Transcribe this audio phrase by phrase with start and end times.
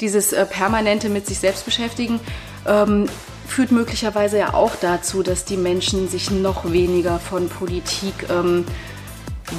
[0.00, 2.20] Dieses äh, permanente mit sich selbst beschäftigen
[2.66, 3.08] ähm,
[3.46, 8.64] führt möglicherweise ja auch dazu, dass die Menschen sich noch weniger von Politik ähm,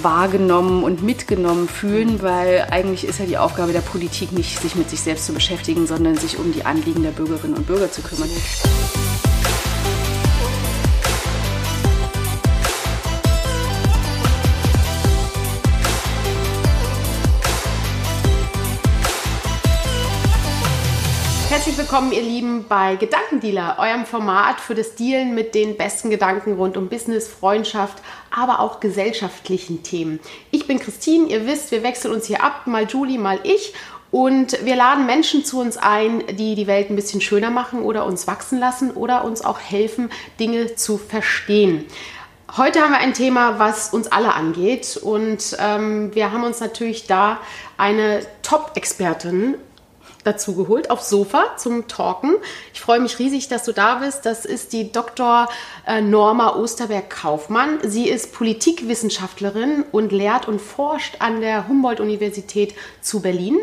[0.02, 4.90] wahrgenommen und mitgenommen fühlen, weil eigentlich ist ja die Aufgabe der Politik nicht, sich mit
[4.90, 8.30] sich selbst zu beschäftigen, sondern sich um die Anliegen der Bürgerinnen und Bürger zu kümmern.
[21.68, 26.54] Herzlich willkommen, ihr Lieben, bei Gedankendealer, eurem Format für das Dealen mit den besten Gedanken
[26.54, 28.02] rund um Business, Freundschaft,
[28.34, 30.22] aber auch gesellschaftlichen Themen.
[30.50, 33.74] Ich bin Christine, ihr wisst, wir wechseln uns hier ab, mal Julie, mal ich.
[34.12, 38.06] Und wir laden Menschen zu uns ein, die die Welt ein bisschen schöner machen oder
[38.06, 41.84] uns wachsen lassen oder uns auch helfen, Dinge zu verstehen.
[42.56, 44.96] Heute haben wir ein Thema, was uns alle angeht.
[44.96, 47.40] Und ähm, wir haben uns natürlich da
[47.76, 49.56] eine Top-Expertin
[50.28, 52.36] dazu geholt aufs Sofa zum Talken.
[52.74, 54.26] Ich freue mich riesig, dass du da bist.
[54.26, 55.50] Das ist die Dr.
[55.86, 57.80] Äh, Norma Osterberg-Kaufmann.
[57.84, 63.58] Sie ist Politikwissenschaftlerin und lehrt und forscht an der Humboldt-Universität zu Berlin.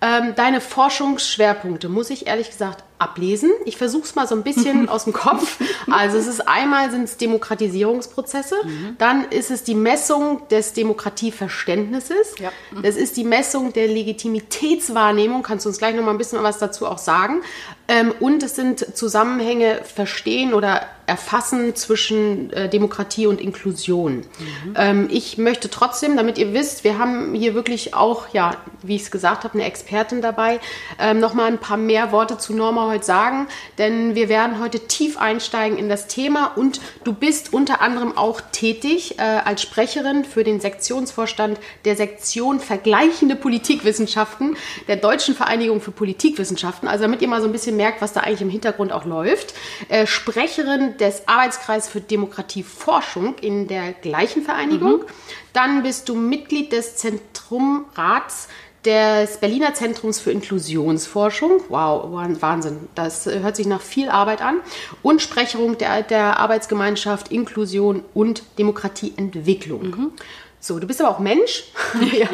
[0.00, 3.50] Ähm, deine Forschungsschwerpunkte muss ich ehrlich gesagt ablesen.
[3.64, 5.58] Ich versuche es mal so ein bisschen aus dem Kopf.
[5.90, 8.96] Also es ist einmal sind es Demokratisierungsprozesse, mhm.
[8.98, 12.50] dann ist es die Messung des Demokratieverständnisses, ja.
[12.70, 12.82] mhm.
[12.82, 15.42] das ist die Messung der Legitimitätswahrnehmung.
[15.42, 17.42] Kannst du uns gleich noch mal ein bisschen was dazu auch sagen?
[17.90, 24.16] Ähm, und es sind Zusammenhänge verstehen oder erfassen zwischen äh, Demokratie und Inklusion.
[24.16, 24.74] Mhm.
[24.76, 29.02] Ähm, ich möchte trotzdem, damit ihr wisst, wir haben hier wirklich auch, ja, wie ich
[29.02, 30.60] es gesagt habe, eine Expertin dabei,
[30.98, 34.80] ähm, noch mal ein paar mehr Worte zu Norma heute sagen, denn wir werden heute
[34.80, 40.24] tief einsteigen in das Thema und du bist unter anderem auch tätig äh, als Sprecherin
[40.24, 44.56] für den Sektionsvorstand der Sektion Vergleichende Politikwissenschaften
[44.88, 46.88] der Deutschen Vereinigung für Politikwissenschaften.
[46.88, 49.54] Also damit ihr mal so ein bisschen merkt, was da eigentlich im Hintergrund auch läuft.
[49.88, 54.98] Äh, Sprecherin des Arbeitskreises für Demokratieforschung in der gleichen Vereinigung.
[54.98, 55.06] Mhm.
[55.52, 58.48] Dann bist du Mitglied des Zentrumrats
[58.84, 61.62] des Berliner Zentrums für Inklusionsforschung.
[61.68, 62.88] Wow, Wahnsinn.
[62.94, 64.60] Das hört sich nach viel Arbeit an.
[65.02, 69.82] Und Sprecherin der, der Arbeitsgemeinschaft Inklusion und Demokratieentwicklung.
[69.82, 70.12] Mhm.
[70.60, 71.64] So, du bist aber auch Mensch.
[72.12, 72.28] ja.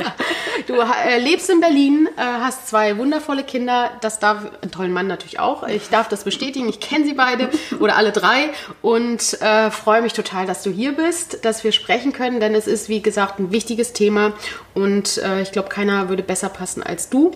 [0.66, 3.90] Du äh, lebst in Berlin, äh, hast zwei wundervolle Kinder.
[4.00, 5.66] Das darf, einen tollen Mann natürlich auch.
[5.68, 6.68] Ich darf das bestätigen.
[6.68, 10.92] Ich kenne sie beide oder alle drei und äh, freue mich total, dass du hier
[10.92, 14.32] bist, dass wir sprechen können, denn es ist, wie gesagt, ein wichtiges Thema
[14.72, 17.32] und äh, ich glaube, keiner würde besser passen als du.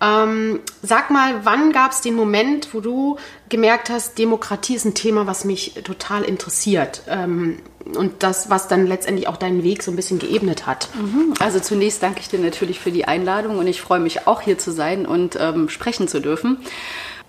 [0.00, 3.18] Ähm, sag mal, wann gab es den Moment, wo du
[3.50, 7.02] gemerkt hast, Demokratie ist ein Thema, was mich total interessiert?
[7.08, 7.58] Ähm,
[7.96, 10.88] und das, was dann letztendlich auch deinen Weg so ein bisschen geebnet hat.
[10.94, 11.34] Mhm.
[11.38, 14.58] Also zunächst danke ich dir natürlich für die Einladung und ich freue mich auch hier
[14.58, 16.58] zu sein und ähm, sprechen zu dürfen.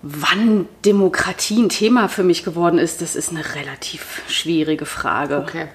[0.02, 5.38] Wann Demokratie ein Thema für mich geworden ist, das ist eine relativ schwierige Frage.
[5.38, 5.68] Okay.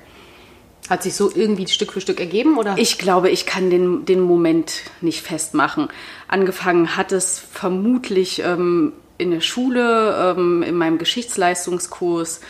[0.89, 2.75] Hat sich so irgendwie Stück für Stück ergeben, oder?
[2.77, 5.89] Ich glaube, ich kann den, den Moment nicht festmachen.
[6.27, 12.41] Angefangen hat es vermutlich ähm, in der Schule, ähm, in meinem Geschichtsleistungskurs,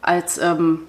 [0.00, 0.80] als ähm,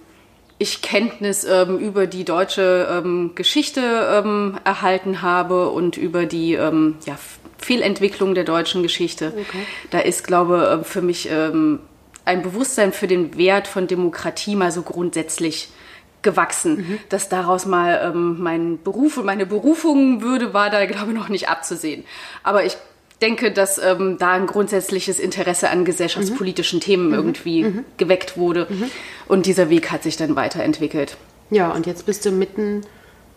[0.58, 6.96] ich Kenntnis ähm, über die deutsche ähm, Geschichte ähm, erhalten habe und über die ähm,
[7.06, 7.18] ja,
[7.58, 9.34] Fehlentwicklung der deutschen Geschichte.
[9.36, 9.66] Okay.
[9.92, 11.80] Da ist, glaube ich, für mich ähm,
[12.26, 15.70] ein Bewusstsein für den Wert von Demokratie mal so grundsätzlich
[16.22, 16.78] gewachsen.
[16.78, 17.00] Mhm.
[17.10, 21.30] Dass daraus mal ähm, mein Beruf und meine Berufung würde, war da, glaube ich, noch
[21.30, 22.06] nicht abzusehen.
[22.44, 22.78] Aber ich
[23.24, 26.84] denke, dass ähm, da ein grundsätzliches Interesse an gesellschaftspolitischen mhm.
[26.84, 27.14] Themen mhm.
[27.14, 27.86] irgendwie mhm.
[27.98, 28.68] geweckt wurde.
[28.70, 28.92] Mhm.
[29.28, 31.18] Und dieser Weg hat sich dann weiterentwickelt.
[31.50, 32.82] Ja, und jetzt bist du mitten,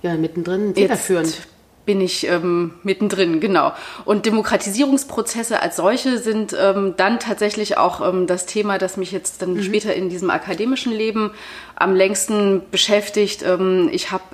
[0.03, 1.29] ja, mittendrin, federführend.
[1.29, 1.49] Jetzt
[1.87, 3.73] bin ich ähm, mittendrin, genau.
[4.05, 9.41] Und Demokratisierungsprozesse als solche sind ähm, dann tatsächlich auch ähm, das Thema, das mich jetzt
[9.41, 9.63] dann mhm.
[9.63, 11.31] später in diesem akademischen Leben
[11.77, 13.45] am längsten beschäftigt.
[13.47, 14.25] Ähm, ich habe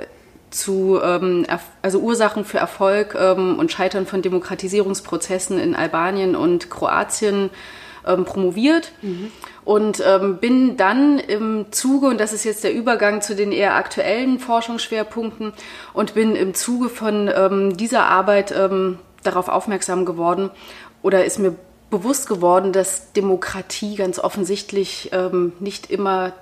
[0.52, 1.46] zu ähm,
[1.82, 7.50] also Ursachen für Erfolg ähm, und Scheitern von Demokratisierungsprozessen in Albanien und Kroatien
[8.06, 9.30] ähm, promoviert mhm.
[9.64, 13.74] und ähm, bin dann im Zuge, und das ist jetzt der Übergang zu den eher
[13.76, 15.52] aktuellen Forschungsschwerpunkten,
[15.92, 20.50] und bin im Zuge von ähm, dieser Arbeit ähm, darauf aufmerksam geworden
[21.02, 21.54] oder ist mir
[21.90, 26.32] bewusst geworden, dass Demokratie ganz offensichtlich ähm, nicht immer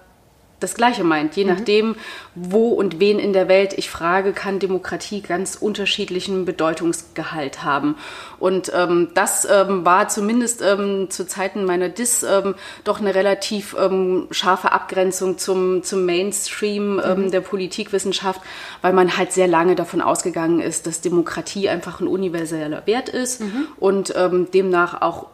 [0.61, 1.37] das Gleiche meint.
[1.37, 1.97] Je nachdem,
[2.35, 7.97] wo und wen in der Welt ich frage, kann Demokratie ganz unterschiedlichen Bedeutungsgehalt haben.
[8.39, 12.55] Und ähm, das ähm, war zumindest ähm, zu Zeiten meiner Dis ähm,
[12.85, 17.31] doch eine relativ ähm, scharfe Abgrenzung zum, zum Mainstream ähm, mhm.
[17.31, 18.41] der Politikwissenschaft,
[18.83, 23.41] weil man halt sehr lange davon ausgegangen ist, dass Demokratie einfach ein universeller Wert ist
[23.41, 23.67] mhm.
[23.79, 24.15] und
[24.53, 25.27] demnach auch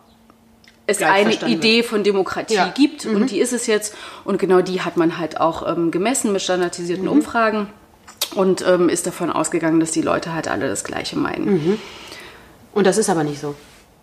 [0.86, 2.68] es eine Idee von Demokratie ja.
[2.68, 3.16] gibt mhm.
[3.16, 3.94] und die ist es jetzt.
[4.24, 7.12] Und genau die hat man halt auch ähm, gemessen mit standardisierten mhm.
[7.12, 7.68] Umfragen
[8.34, 11.44] und ähm, ist davon ausgegangen, dass die Leute halt alle das Gleiche meinen.
[11.46, 11.78] Mhm.
[12.72, 13.54] Und das ist aber nicht so.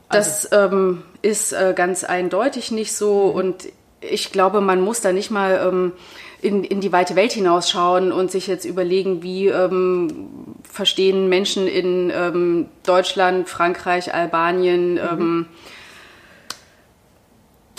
[0.09, 0.49] Also.
[0.49, 3.35] Das ähm, ist äh, ganz eindeutig nicht so mhm.
[3.35, 3.55] und
[4.01, 5.93] ich glaube, man muss da nicht mal ähm,
[6.41, 10.27] in, in die weite Welt hinausschauen und sich jetzt überlegen, wie ähm,
[10.69, 15.45] verstehen Menschen in ähm, Deutschland, Frankreich, Albanien, mhm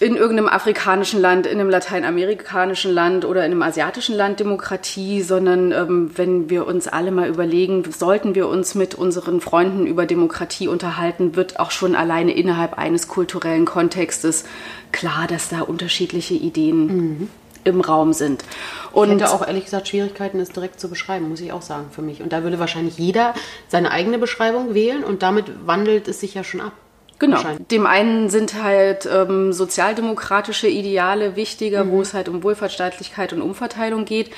[0.01, 5.71] in irgendeinem afrikanischen Land, in einem lateinamerikanischen Land oder in einem asiatischen Land Demokratie, sondern
[5.71, 10.67] ähm, wenn wir uns alle mal überlegen, sollten wir uns mit unseren Freunden über Demokratie
[10.67, 14.45] unterhalten, wird auch schon alleine innerhalb eines kulturellen Kontextes
[14.91, 17.29] klar, dass da unterschiedliche Ideen mhm.
[17.63, 18.45] im Raum sind.
[18.91, 21.87] Und ich hätte auch ehrlich gesagt Schwierigkeiten, es direkt zu beschreiben, muss ich auch sagen,
[21.93, 22.21] für mich.
[22.21, 23.33] Und da würde wahrscheinlich jeder
[23.69, 26.73] seine eigene Beschreibung wählen und damit wandelt es sich ja schon ab.
[27.19, 27.41] Genau.
[27.71, 31.91] Dem einen sind halt ähm, sozialdemokratische Ideale wichtiger, mhm.
[31.93, 34.31] wo es halt um Wohlfahrtsstaatlichkeit und Umverteilung geht.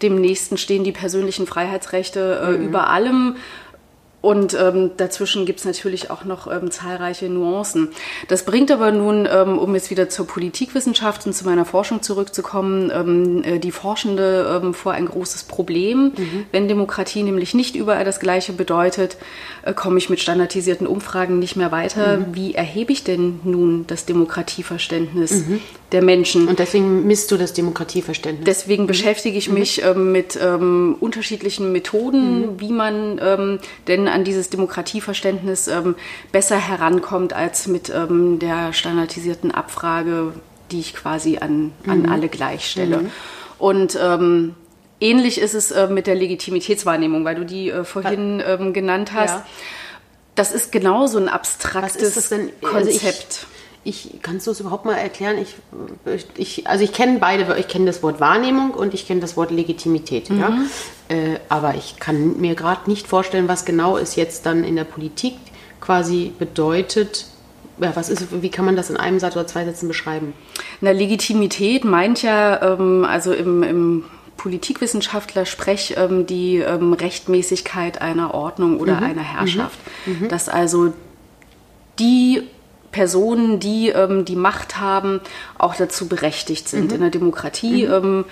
[0.00, 2.64] Dem nächsten stehen die persönlichen Freiheitsrechte äh, mhm.
[2.64, 3.36] über allem.
[4.22, 7.88] Und ähm, dazwischen gibt es natürlich auch noch ähm, zahlreiche Nuancen.
[8.28, 12.92] Das bringt aber nun, ähm, um jetzt wieder zur Politikwissenschaft und zu meiner Forschung zurückzukommen,
[12.94, 16.12] ähm, äh, die Forschende ähm, vor ein großes Problem.
[16.16, 16.46] Mhm.
[16.52, 19.16] Wenn Demokratie nämlich nicht überall das Gleiche bedeutet,
[19.62, 22.18] äh, komme ich mit standardisierten Umfragen nicht mehr weiter.
[22.18, 22.26] Mhm.
[22.32, 25.60] Wie erhebe ich denn nun das Demokratieverständnis mhm.
[25.90, 26.46] der Menschen?
[26.46, 28.44] Und deswegen misst du das Demokratieverständnis.
[28.46, 28.86] Deswegen mhm.
[28.86, 29.54] beschäftige ich mhm.
[29.54, 30.38] mich ähm, mit
[31.00, 32.60] unterschiedlichen Methoden, mhm.
[32.60, 33.58] wie man
[33.88, 35.96] denn an dieses Demokratieverständnis ähm,
[36.30, 40.34] besser herankommt als mit ähm, der standardisierten Abfrage,
[40.70, 42.12] die ich quasi an, an mhm.
[42.12, 42.98] alle gleich stelle.
[42.98, 43.10] Mhm.
[43.58, 44.54] Und ähm,
[45.00, 49.34] ähnlich ist es äh, mit der Legitimitätswahrnehmung, weil du die äh, vorhin ähm, genannt hast.
[49.34, 49.46] Ja.
[50.34, 52.14] Das ist genauso ein abstraktes
[52.60, 52.74] Konzept.
[52.74, 53.46] Also ich,
[53.84, 55.36] ich, kannst du es überhaupt mal erklären?
[55.38, 55.56] Ich,
[56.36, 59.50] ich, also ich kenne beide, ich kenne das Wort Wahrnehmung und ich kenne das Wort
[59.50, 60.30] Legitimität.
[60.30, 60.38] Mhm.
[60.40, 60.56] Ja?
[61.08, 64.84] Äh, aber ich kann mir gerade nicht vorstellen, was genau es jetzt dann in der
[64.84, 65.34] Politik
[65.80, 67.26] quasi bedeutet.
[67.80, 70.34] Ja, was ist, wie kann man das in einem Satz oder zwei Sätzen beschreiben?
[70.80, 74.04] Na, Legitimität meint ja, ähm, also im, im
[74.36, 79.04] Politikwissenschaftler sprech ähm, die ähm, Rechtmäßigkeit einer Ordnung oder mhm.
[79.04, 79.78] einer Herrschaft.
[80.06, 80.20] Mhm.
[80.20, 80.28] mhm.
[80.28, 80.92] Dass also
[81.98, 82.42] die
[82.92, 85.20] Personen, die ähm, die Macht haben,
[85.58, 86.88] auch dazu berechtigt sind.
[86.88, 86.94] Mhm.
[86.94, 87.92] In der Demokratie mhm.
[87.92, 88.24] ähm,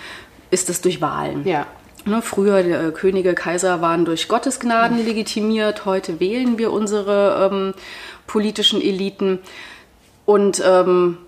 [0.50, 1.46] ist das durch Wahlen.
[1.46, 1.66] Ja.
[2.06, 5.06] Ne, früher äh, Könige, Kaiser waren durch Gottesgnaden mhm.
[5.06, 5.84] legitimiert.
[5.84, 7.74] Heute wählen wir unsere ähm,
[8.26, 9.40] politischen Eliten.
[10.24, 11.18] Und ähm,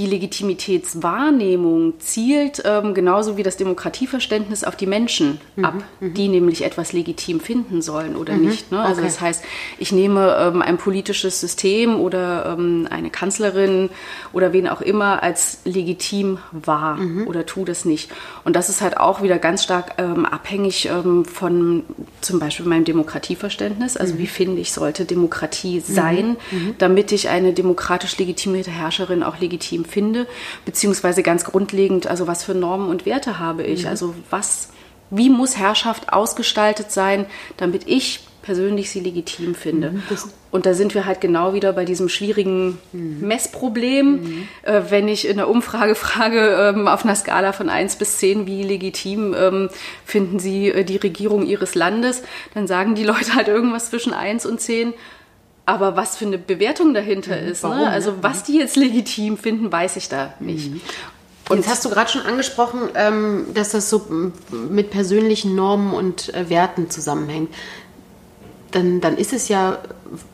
[0.00, 6.14] die Legitimitätswahrnehmung zielt ähm, genauso wie das Demokratieverständnis auf die Menschen mhm, ab, mhm.
[6.14, 8.72] die nämlich etwas legitim finden sollen oder mhm, nicht.
[8.72, 8.80] Ne?
[8.80, 9.10] Also okay.
[9.10, 9.44] das heißt,
[9.78, 13.90] ich nehme ähm, ein politisches System oder ähm, eine Kanzlerin
[14.32, 17.26] oder wen auch immer als legitim wahr mhm.
[17.26, 18.10] oder tue das nicht.
[18.42, 21.84] Und das ist halt auch wieder ganz stark ähm, abhängig ähm, von
[22.22, 23.98] zum Beispiel meinem Demokratieverständnis.
[23.98, 24.28] Also wie mhm.
[24.28, 30.10] finde ich, sollte Demokratie sein, mhm, damit ich eine demokratisch legitimierte Herrscherin auch legitim legitim
[30.10, 30.26] finde,
[30.64, 33.88] beziehungsweise ganz grundlegend, also was für Normen und Werte habe ich, mhm.
[33.88, 34.70] also was,
[35.10, 37.26] wie muss Herrschaft ausgestaltet sein,
[37.56, 39.90] damit ich persönlich sie legitim finde.
[39.90, 40.02] Mhm,
[40.50, 43.18] und da sind wir halt genau wieder bei diesem schwierigen mhm.
[43.20, 44.12] Messproblem.
[44.12, 44.48] Mhm.
[44.62, 48.46] Äh, wenn ich in der Umfrage frage, ähm, auf einer Skala von 1 bis 10,
[48.46, 49.68] wie legitim ähm,
[50.06, 52.22] finden Sie äh, die Regierung Ihres Landes,
[52.54, 54.94] dann sagen die Leute halt irgendwas zwischen 1 und 10.
[55.70, 57.48] Aber was für eine Bewertung dahinter mhm.
[57.48, 57.70] ist, ne?
[57.70, 57.90] Warum, ne?
[57.90, 60.70] also was die jetzt legitim finden, weiß ich da nicht.
[60.70, 60.80] Mhm.
[61.48, 64.06] Und jetzt hast du gerade schon angesprochen, ähm, dass das so
[64.50, 67.50] mit persönlichen Normen und äh, Werten zusammenhängt
[68.72, 69.78] dann, dann ist es ja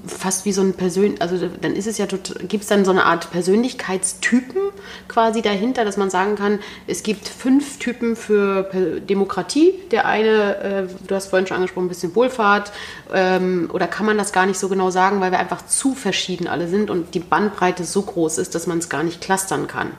[0.07, 3.05] fast wie so ein Persön, also dann ist es ja, gibt es dann so eine
[3.05, 4.62] Art Persönlichkeitstypen
[5.09, 8.64] quasi dahinter, dass man sagen kann, es gibt fünf Typen für
[9.00, 9.75] Demokratie.
[9.90, 12.73] Der eine, äh, du hast vorhin schon angesprochen, ein bisschen Wohlfahrt,
[13.12, 16.47] ähm, oder kann man das gar nicht so genau sagen, weil wir einfach zu verschieden
[16.47, 19.90] alle sind und die Bandbreite so groß ist, dass man es gar nicht clustern kann.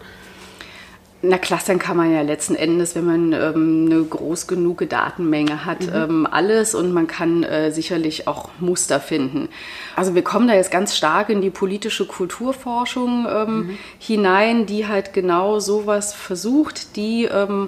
[1.24, 5.82] Na, clustern kann man ja letzten Endes, wenn man ähm, eine groß genug Datenmenge hat,
[5.82, 5.96] mhm.
[5.96, 9.50] ähm, alles und man kann äh, sicherlich auch Muster finden.
[9.96, 13.78] Also wir kommen da jetzt ganz stark in die politische Kulturforschung ähm, mhm.
[13.98, 17.68] hinein, die halt genau sowas versucht, die ähm,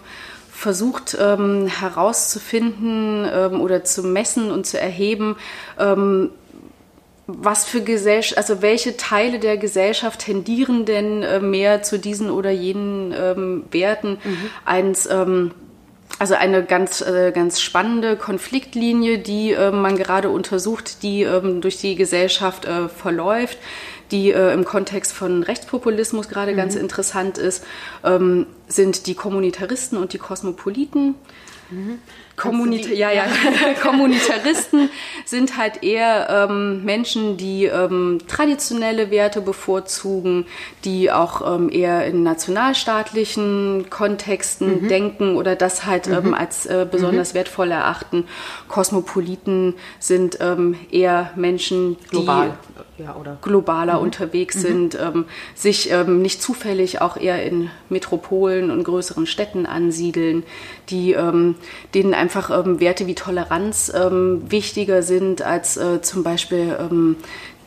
[0.51, 5.37] versucht ähm, herauszufinden ähm, oder zu messen und zu erheben,
[7.37, 12.49] was für Gesellschaft, also welche Teile der Gesellschaft tendieren denn äh, mehr zu diesen oder
[12.49, 14.17] jenen ähm, Werten?
[14.23, 14.49] Mhm.
[14.65, 15.51] Eins, ähm,
[16.17, 21.77] also eine ganz, äh, ganz spannende Konfliktlinie, die äh, man gerade untersucht, die ähm, durch
[21.77, 23.57] die Gesellschaft äh, verläuft,
[24.11, 26.57] die äh, im Kontext von Rechtspopulismus gerade mhm.
[26.57, 27.63] ganz interessant ist,
[28.03, 31.15] ähm, sind die Kommunitaristen und die Kosmopoliten.
[31.69, 31.99] Mhm.
[32.39, 33.23] Kommunita ja, ja.
[33.81, 34.89] Kommunitaristen
[35.25, 40.45] sind halt eher ähm, Menschen, die ähm, traditionelle Werte bevorzugen,
[40.85, 44.87] die auch ähm, eher in nationalstaatlichen Kontexten mhm.
[44.87, 46.33] denken oder das halt ähm, mhm.
[46.33, 47.37] als äh, besonders mhm.
[47.37, 48.25] wertvoll erachten.
[48.67, 52.57] Kosmopoliten sind ähm, eher Menschen, die Global
[52.99, 54.03] ja, oder globaler mhm.
[54.03, 54.61] unterwegs mhm.
[54.61, 55.25] sind, ähm,
[55.55, 60.43] sich ähm, nicht zufällig auch eher in Metropolen und größeren Städten ansiedeln,
[60.89, 61.55] die ähm,
[61.93, 67.15] denen einfach ähm, Werte wie Toleranz ähm, wichtiger sind als äh, zum Beispiel ähm,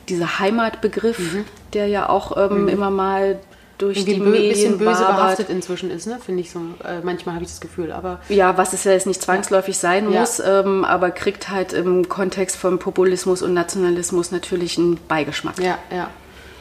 [0.09, 1.45] dieser Heimatbegriff, mhm.
[1.73, 2.69] der ja auch mhm.
[2.69, 3.39] immer mal
[3.83, 5.17] durch Irgendwie die Medien bisschen böse wabert.
[5.17, 6.19] behaftet inzwischen ist, ne?
[6.25, 6.61] finde ich so.
[6.85, 8.21] Äh, manchmal habe ich das Gefühl, aber...
[8.29, 10.21] Ja, was es ja jetzt nicht zwangsläufig sein ja.
[10.21, 15.59] muss, ähm, aber kriegt halt im Kontext von Populismus und Nationalismus natürlich einen Beigeschmack.
[15.59, 16.11] Ja, ja.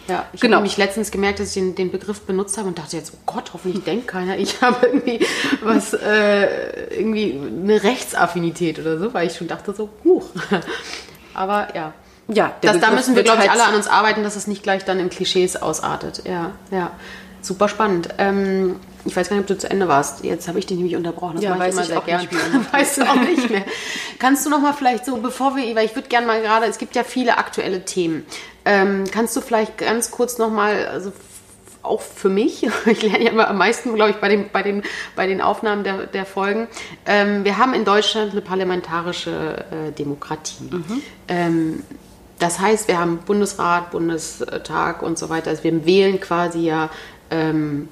[0.08, 0.56] Ja, ich genau.
[0.56, 3.20] habe nämlich letztens gemerkt, dass ich den, den, Begriff benutzt habe und dachte jetzt, oh
[3.28, 5.26] Gott, hoffentlich denkt keiner, ich habe irgendwie
[5.64, 10.26] was, äh, irgendwie eine Rechtsaffinität oder so, weil ich schon dachte so, huch.
[11.34, 11.94] Aber ja,
[12.34, 14.86] ja, das, da müssen wir, glaube ich, alle an uns arbeiten, dass es nicht gleich
[14.86, 16.24] dann in Klischees ausartet.
[16.26, 16.92] Ja, ja.
[17.42, 18.10] Super spannend.
[18.20, 20.24] Ähm, ich weiß gar nicht, ob du zu Ende warst.
[20.24, 21.36] Jetzt habe ich dich nämlich unterbrochen.
[21.36, 22.28] Das ja, mache ich immer sehr gerne.
[22.72, 23.66] weißt du auch nicht mehr.
[24.20, 26.78] Kannst du noch mal vielleicht so, bevor wir, weil ich würde gerne mal gerade, es
[26.78, 28.26] gibt ja viele aktuelle Themen.
[28.64, 31.12] Ähm, kannst du vielleicht ganz kurz noch mal, also
[31.84, 34.84] auch für mich, ich lerne ja immer am meisten, glaube ich, bei, dem, bei, den,
[35.16, 36.68] bei den Aufnahmen der, der Folgen.
[37.08, 40.70] Ähm, wir haben in Deutschland eine parlamentarische äh, Demokratie.
[40.70, 41.02] Mhm.
[41.28, 41.84] Ähm,
[42.42, 45.52] das heißt, wir haben Bundesrat, Bundestag und so weiter.
[45.52, 46.90] Also wir wählen quasi ja,
[47.30, 47.88] ähm,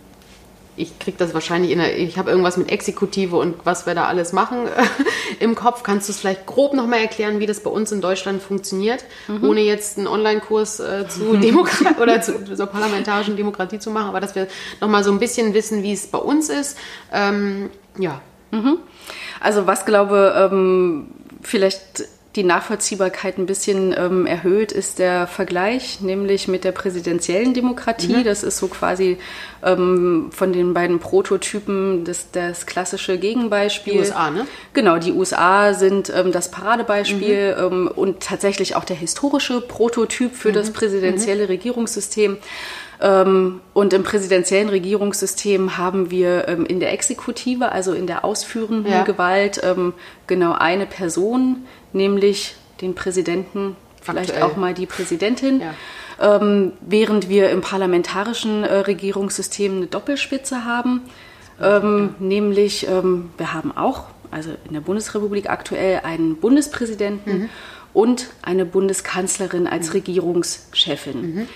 [0.75, 4.05] ich kriege das wahrscheinlich in der, ich habe irgendwas mit Exekutive und was wir da
[4.05, 4.67] alles machen
[5.39, 5.83] im Kopf.
[5.83, 9.43] Kannst du es vielleicht grob nochmal erklären, wie das bei uns in Deutschland funktioniert, mhm.
[9.43, 14.19] ohne jetzt einen Online-Kurs äh, zu Demokratie oder zu, zur parlamentarischen Demokratie zu machen, aber
[14.19, 14.47] dass wir
[14.81, 16.75] nochmal so ein bisschen wissen, wie es bei uns ist.
[17.13, 18.19] Ähm, ja.
[18.49, 18.79] Mhm.
[19.41, 21.11] Also was glaube ähm,
[21.43, 28.17] vielleicht die Nachvollziehbarkeit ein bisschen ähm, erhöht, ist der Vergleich, nämlich mit der präsidentiellen Demokratie.
[28.17, 28.23] Mhm.
[28.23, 29.17] Das ist so quasi
[29.63, 33.93] ähm, von den beiden Prototypen das, das klassische Gegenbeispiel.
[33.93, 34.45] Die USA, ne?
[34.73, 37.59] Genau, die USA sind ähm, das Paradebeispiel mhm.
[37.59, 40.53] Ähm, und tatsächlich auch der historische Prototyp für mhm.
[40.53, 41.49] das präsidentielle mhm.
[41.49, 42.37] Regierungssystem.
[43.01, 48.91] Ähm, und im präsidentiellen Regierungssystem haben wir ähm, in der Exekutive, also in der ausführenden
[48.91, 49.03] ja.
[49.03, 49.61] Gewalt,
[50.27, 54.43] genau eine Person, nämlich den Präsidenten, vielleicht Aktuell.
[54.43, 55.61] auch mal die Präsidentin.
[55.61, 55.73] Ja.
[56.21, 61.01] Ähm, während wir im parlamentarischen äh, Regierungssystem eine Doppelspitze haben,
[61.61, 62.25] ähm, ja.
[62.25, 67.49] nämlich ähm, wir haben auch, also in der Bundesrepublik aktuell, einen Bundespräsidenten mhm.
[67.93, 69.93] und eine Bundeskanzlerin als mhm.
[69.93, 71.35] Regierungschefin.
[71.35, 71.47] Mhm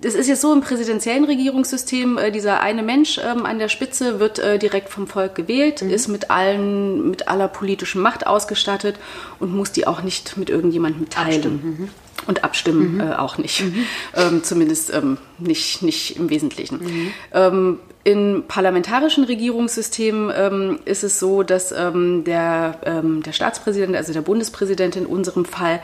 [0.00, 4.20] das ist jetzt so im präsidentiellen Regierungssystem, äh, dieser eine Mensch ähm, an der Spitze
[4.20, 5.90] wird äh, direkt vom Volk gewählt, mhm.
[5.90, 8.96] ist mit allen, mit aller politischen Macht ausgestattet
[9.40, 11.34] und muss die auch nicht mit irgendjemandem teilen.
[11.34, 11.76] Abstimmen.
[11.78, 11.88] Mhm.
[12.26, 13.00] Und abstimmen mhm.
[13.00, 13.64] äh, auch nicht.
[13.64, 13.86] Mhm.
[14.14, 16.78] Ähm, zumindest ähm, nicht, nicht im Wesentlichen.
[16.78, 17.10] Mhm.
[17.32, 22.78] Ähm, in parlamentarischen Regierungssystemen ähm, ist es so, dass ähm, der,
[23.26, 25.80] der Staatspräsident, also der Bundespräsident in unserem Fall,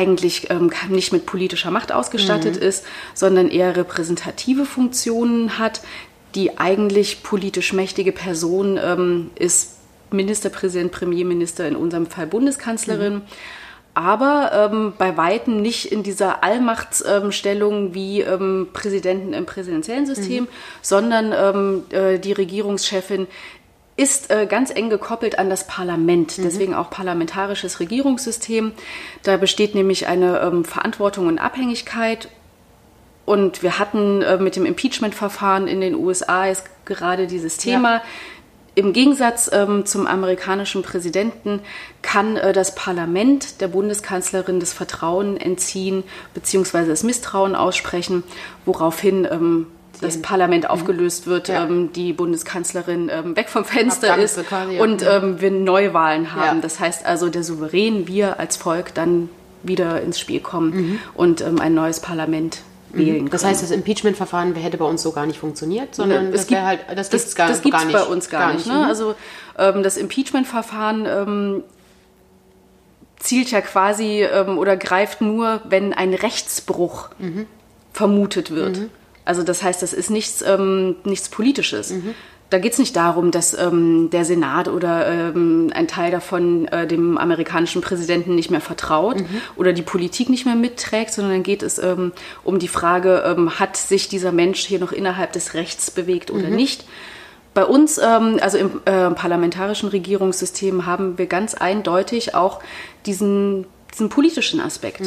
[0.00, 2.62] eigentlich ähm, nicht mit politischer Macht ausgestattet mhm.
[2.62, 5.82] ist, sondern eher repräsentative Funktionen hat.
[6.34, 9.76] Die eigentlich politisch mächtige Person ähm, ist
[10.10, 13.14] Ministerpräsident, Premierminister, in unserem Fall Bundeskanzlerin.
[13.14, 13.22] Mhm.
[13.92, 20.48] Aber ähm, bei Weitem nicht in dieser Allmachtsstellung wie ähm, Präsidenten im präsidentiellen System, mhm.
[20.80, 23.26] sondern ähm, äh, die Regierungschefin
[24.00, 26.42] ist äh, ganz eng gekoppelt an das Parlament, mhm.
[26.42, 28.72] deswegen auch parlamentarisches Regierungssystem.
[29.22, 32.28] Da besteht nämlich eine ähm, Verantwortung und Abhängigkeit.
[33.26, 37.96] Und wir hatten äh, mit dem Impeachment-Verfahren in den USA ist gerade dieses Thema.
[37.96, 38.02] Ja.
[38.74, 41.60] Im Gegensatz ähm, zum amerikanischen Präsidenten
[42.00, 46.86] kann äh, das Parlament der Bundeskanzlerin das Vertrauen entziehen bzw.
[46.86, 48.22] das Misstrauen aussprechen,
[48.64, 49.66] woraufhin ähm,
[50.00, 50.70] das Parlament Mhm.
[50.70, 51.64] aufgelöst wird, Ja.
[51.64, 55.06] ähm, die Bundeskanzlerin ähm, weg vom Fenster Abdankte ist quasi, und Mhm.
[55.10, 56.56] ähm, wir Neuwahlen haben.
[56.58, 56.62] Ja.
[56.62, 59.28] Das heißt also, der Souverän, wir als Volk dann
[59.62, 60.98] wieder ins Spiel kommen Mhm.
[61.14, 62.60] und ähm, ein neues Parlament
[62.92, 63.30] wählen können.
[63.30, 66.60] Das heißt, das Impeachment-Verfahren hätte bei uns so gar nicht funktioniert, sondern Es das gibt-
[66.62, 67.96] halt, das gibt's gar, das gibt's gar nicht.
[67.96, 68.66] bei uns gar, nicht.
[68.66, 68.72] Ne?
[68.72, 68.82] Mhm.
[68.84, 69.14] Also
[69.58, 71.62] ähm, das Impeachment-Verfahren ähm,
[73.18, 77.46] zielt ja quasi ähm, oder greift nur, wenn ein Rechtsbruch Mhm.
[77.92, 78.88] vermutet wird.
[79.30, 81.92] Also das heißt, das ist nichts, ähm, nichts Politisches.
[82.50, 86.84] Da geht es nicht darum, dass ähm, der Senat oder ähm, ein Teil davon äh,
[86.88, 89.18] dem amerikanischen Präsidenten nicht mehr vertraut
[89.54, 92.10] oder die Politik nicht mehr mitträgt, sondern dann geht es ähm,
[92.42, 96.48] um die Frage, ähm, hat sich dieser Mensch hier noch innerhalb des Rechts bewegt oder
[96.50, 96.86] nicht.
[97.54, 102.58] Bei uns, ähm, also im äh, parlamentarischen Regierungssystem, haben wir ganz eindeutig auch
[103.06, 105.02] diesen, diesen politischen Aspekt.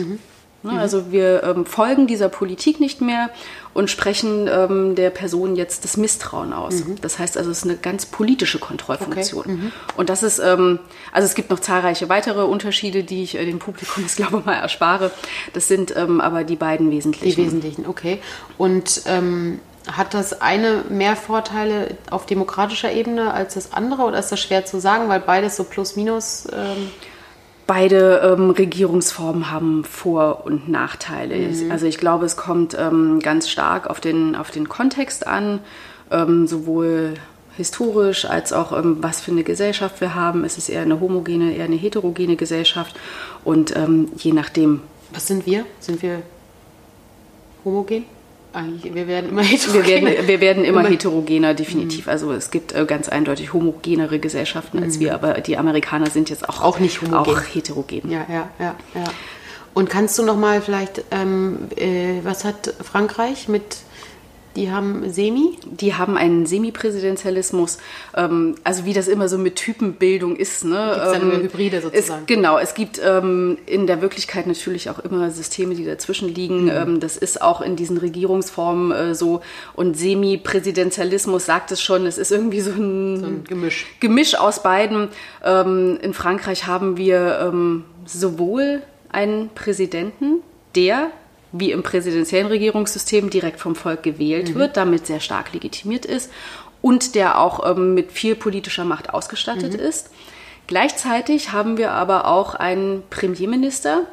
[0.63, 3.29] Ne, Also wir ähm, folgen dieser Politik nicht mehr
[3.73, 6.83] und sprechen ähm, der Person jetzt das Misstrauen aus.
[7.01, 9.73] Das heißt also, es ist eine ganz politische Kontrollfunktion.
[9.97, 10.79] Und das ist, ähm,
[11.11, 14.55] also es gibt noch zahlreiche weitere Unterschiede, die ich äh, dem Publikum jetzt glaube mal
[14.55, 15.11] erspare.
[15.51, 17.43] Das sind ähm, aber die beiden Die wesentlichen.
[17.43, 18.19] Wesentlichen, okay.
[18.57, 19.59] Und ähm,
[19.91, 24.65] hat das eine mehr Vorteile auf demokratischer Ebene als das andere oder ist das schwer
[24.65, 26.47] zu sagen, weil beides so plus minus.
[26.53, 26.89] Ähm,
[27.65, 31.49] Beide ähm, Regierungsformen haben Vor- und Nachteile.
[31.69, 35.59] Also ich glaube, es kommt ähm, ganz stark auf den, auf den Kontext an,
[36.11, 37.13] ähm, sowohl
[37.55, 40.43] historisch als auch ähm, was für eine Gesellschaft wir haben.
[40.43, 42.99] Ist es eher eine homogene, eher eine heterogene Gesellschaft
[43.43, 44.81] und ähm, je nachdem.
[45.11, 45.65] was sind wir?
[45.79, 46.21] Sind wir
[47.63, 48.05] homogen?
[48.53, 49.85] Eigentlich, wir werden immer heterogen.
[49.87, 52.07] Wir werden, wir werden immer Immer- heterogener, definitiv.
[52.07, 56.47] Also es gibt äh, ganz eindeutig homogenere Gesellschaften als wir, aber die Amerikaner sind jetzt
[56.47, 57.17] auch, Auch nicht homogen.
[57.35, 58.11] Auch heterogen.
[58.11, 59.03] Ja, ja, ja, ja.
[59.73, 63.77] Und kannst du noch mal vielleicht, ähm, äh, was hat Frankreich mit,
[64.55, 65.57] die haben Semi?
[65.65, 67.77] Die haben einen Semipräsidentialismus,
[68.15, 70.65] ähm, also wie das immer so mit Typenbildung ist.
[70.65, 70.75] Ne?
[70.75, 72.21] Dann ähm, immer Hybride sozusagen?
[72.21, 76.35] Es, genau, es gibt ähm, in der Wirklichkeit natürlich auch immer Systeme, die dazwischen Mhm.
[76.35, 76.69] liegen.
[76.69, 79.41] Ähm, das ist auch in diesen Regierungsformen äh, so.
[79.75, 83.87] Und Semipräsidentialismus sagt es schon, es ist irgendwie so ein, So ein Gemisch.
[83.99, 85.09] Gemisch aus beiden.
[85.43, 88.81] Ähm, in Frankreich haben wir ähm, sowohl
[89.11, 90.41] einen Präsidenten,
[90.75, 91.11] der
[91.53, 96.29] wie im präsidentiellen Regierungssystem direkt vom Volk gewählt wird, damit sehr stark legitimiert ist
[96.81, 100.09] und der auch ähm, mit viel politischer Macht ausgestattet ist.
[100.65, 104.07] Gleichzeitig haben wir aber auch einen Premierminister,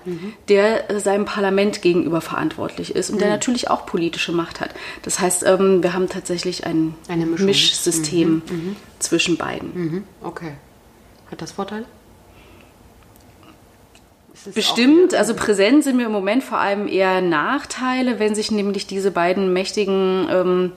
[0.49, 4.71] der äh, seinem Parlament gegenüber verantwortlich ist und der natürlich auch politische Macht hat.
[5.03, 7.47] Das heißt, ähm, wir haben tatsächlich ein Eine Mischung.
[7.47, 8.43] Mischsystem
[8.99, 9.71] zwischen beiden.
[9.75, 10.05] Mhm.
[10.23, 10.53] Okay.
[11.31, 11.87] Hat das Vorteile?
[14.55, 19.11] Bestimmt, also präsent sind mir im Moment vor allem eher Nachteile, wenn sich nämlich diese
[19.11, 20.73] beiden mächtigen ähm,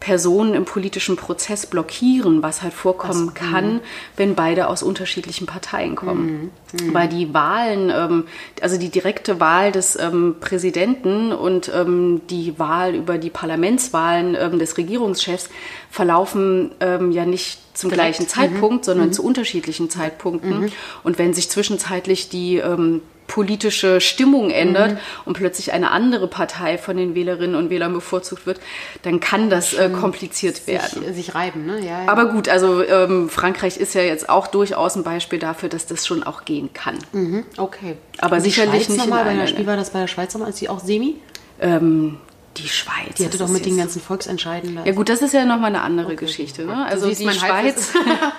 [0.00, 3.80] Personen im politischen Prozess blockieren, was halt vorkommen kann,
[4.16, 6.50] wenn beide aus unterschiedlichen Parteien kommen.
[6.92, 8.24] Weil die Wahlen, ähm,
[8.60, 14.58] also die direkte Wahl des ähm, Präsidenten und ähm, die Wahl über die Parlamentswahlen ähm,
[14.58, 15.48] des Regierungschefs
[15.90, 18.16] verlaufen ähm, ja nicht zum Direkt.
[18.16, 20.72] gleichen Zeitpunkt, sondern zu unterschiedlichen Zeitpunkten.
[21.04, 26.96] Und wenn sich zwischenzeitlich die ähm, politische Stimmung ändert und plötzlich eine andere Partei von
[26.96, 28.60] den Wählerinnen und Wählern bevorzugt wird,
[29.02, 31.04] dann kann das äh, kompliziert werden.
[31.04, 31.78] sich, sich reiben, ne?
[31.80, 32.08] Ja, ja.
[32.08, 36.06] Aber gut, also ähm, Frankreich ist ja jetzt auch durchaus ein Beispiel dafür, dass das
[36.06, 36.98] schon auch gehen kann.
[37.12, 37.96] Mhm, okay.
[38.18, 40.08] Aber Und die sicherlich Schweiz nicht mal, in bei der Spiel war das bei der
[40.08, 41.16] Schweiz nochmal, ist die auch Semi?
[41.60, 42.18] Ähm,
[42.56, 43.16] die Schweiz.
[43.18, 44.80] Die hatte doch mit den ganzen Volksentscheiden.
[44.84, 46.62] Ja gut, das ist ja nochmal eine andere Geschichte.
[46.62, 46.86] Du Ne?
[46.86, 47.92] Also die Schweiz,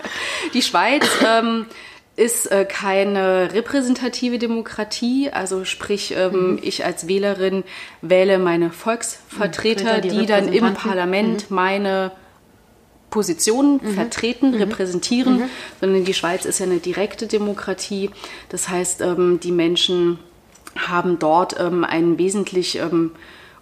[0.53, 1.65] die Schweiz ähm,
[2.17, 5.29] ist äh, keine repräsentative Demokratie.
[5.31, 7.63] Also sprich, ähm, ich als Wählerin
[8.01, 10.73] wähle meine Volksvertreter, Vertreter, die die dann im.
[10.73, 12.11] Parlament meine
[13.09, 15.43] Positionen vertreten, repräsentieren,
[15.79, 18.09] sondern die Schweiz ist ja eine direkte Demokratie.
[18.49, 20.19] Das heißt, ähm, die Menschen
[20.75, 23.11] haben dort ähm, einen wesentlich ähm,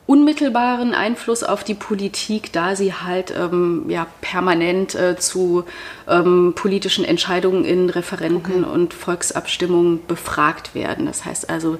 [0.08, 5.64] unmittelbaren Einfluss auf die Politik, da sie halt ähm, ja, permanent äh, zu
[6.08, 11.08] ähm, politischen Entscheidungen in Referenten und Volksabstimmungen befragt werden.
[11.08, 11.80] Das heißt also,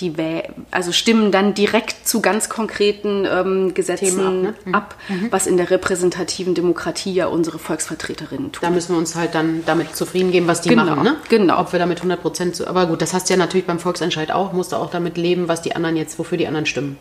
[0.00, 5.28] die Wäh also stimmen dann direkt zu ganz konkreten ähm, Gesetzen ab, ab, ne?
[5.30, 8.60] was in der repräsentativen Demokratie ja unsere Volksvertreterinnen tun.
[8.60, 11.16] Da müssen wir uns halt dann damit zufrieden geben, was die Genau, machen, ne?
[11.28, 11.58] genau.
[11.60, 14.52] Ob wir damit 100 Prozent, aber gut, das hast du ja natürlich beim Volksentscheid auch,
[14.52, 16.98] musst du auch damit leben, was die anderen jetzt, wofür die anderen stimmen.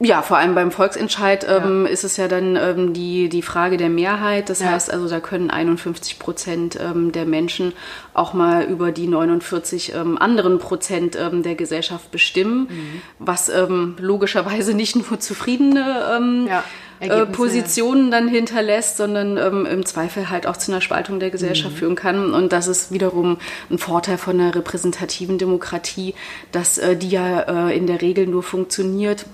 [0.00, 1.90] Ja, vor allem beim Volksentscheid ähm, ja.
[1.90, 4.48] ist es ja dann ähm, die, die Frage der Mehrheit.
[4.48, 4.70] Das ja.
[4.70, 7.72] heißt also, da können 51 Prozent ähm, der Menschen
[8.14, 13.02] auch mal über die 49 ähm, anderen Prozent ähm, der Gesellschaft bestimmen, mhm.
[13.18, 16.64] was ähm, logischerweise nicht nur zufriedene ja.
[17.00, 21.78] Äh, Positionen dann hinterlässt, sondern im Zweifel halt auch zu einer Spaltung der Gesellschaft mhm.
[21.78, 22.34] führen kann.
[22.34, 23.38] Und das ist wiederum
[23.70, 26.14] ein Vorteil von einer repräsentativen Demokratie,
[26.50, 29.26] dass äh, die ja äh, in der Regel nur funktioniert,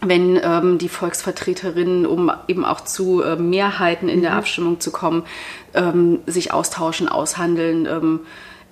[0.00, 4.22] wenn ähm, die Volksvertreterinnen, um eben auch zu äh, Mehrheiten in mhm.
[4.22, 5.24] der Abstimmung zu kommen,
[5.74, 8.20] ähm, sich austauschen, aushandeln, ähm,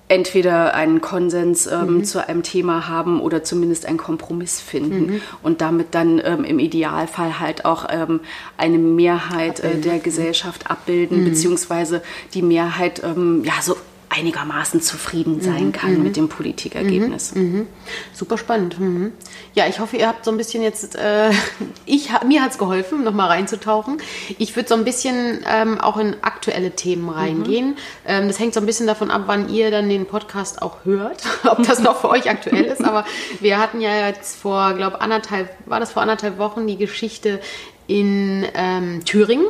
[0.09, 2.05] entweder einen Konsens ähm, mhm.
[2.05, 5.21] zu einem Thema haben oder zumindest einen Kompromiss finden mhm.
[5.43, 8.21] und damit dann ähm, im Idealfall halt auch ähm,
[8.57, 11.31] eine Mehrheit äh, der Gesellschaft abbilden, mhm.
[11.31, 12.03] beziehungsweise
[12.35, 13.77] die Mehrheit ja so
[14.09, 16.03] einigermaßen zufrieden sein mhm, kann mhm.
[16.03, 17.35] mit dem Politikergebnis.
[17.35, 17.67] Mhm, mhm.
[18.13, 18.79] Super spannend.
[18.79, 19.13] Mhm.
[19.55, 21.31] Ja, ich hoffe, ihr habt so ein bisschen jetzt, äh,
[21.87, 23.99] ich, mir hat es geholfen, nochmal reinzutauchen.
[24.39, 27.77] Ich würde so ein bisschen ähm, auch in aktuelle Themen reingehen.
[28.07, 31.23] Ähm, das hängt so ein bisschen davon ab, wann ihr dann den Podcast auch hört,
[31.45, 32.85] ob das noch für euch aktuell ist.
[32.85, 33.05] Aber
[33.41, 37.41] wir hatten ja jetzt vor, glaube anderthalb, war das vor anderthalb Wochen die Geschichte
[37.87, 39.47] in ähm, Thüringen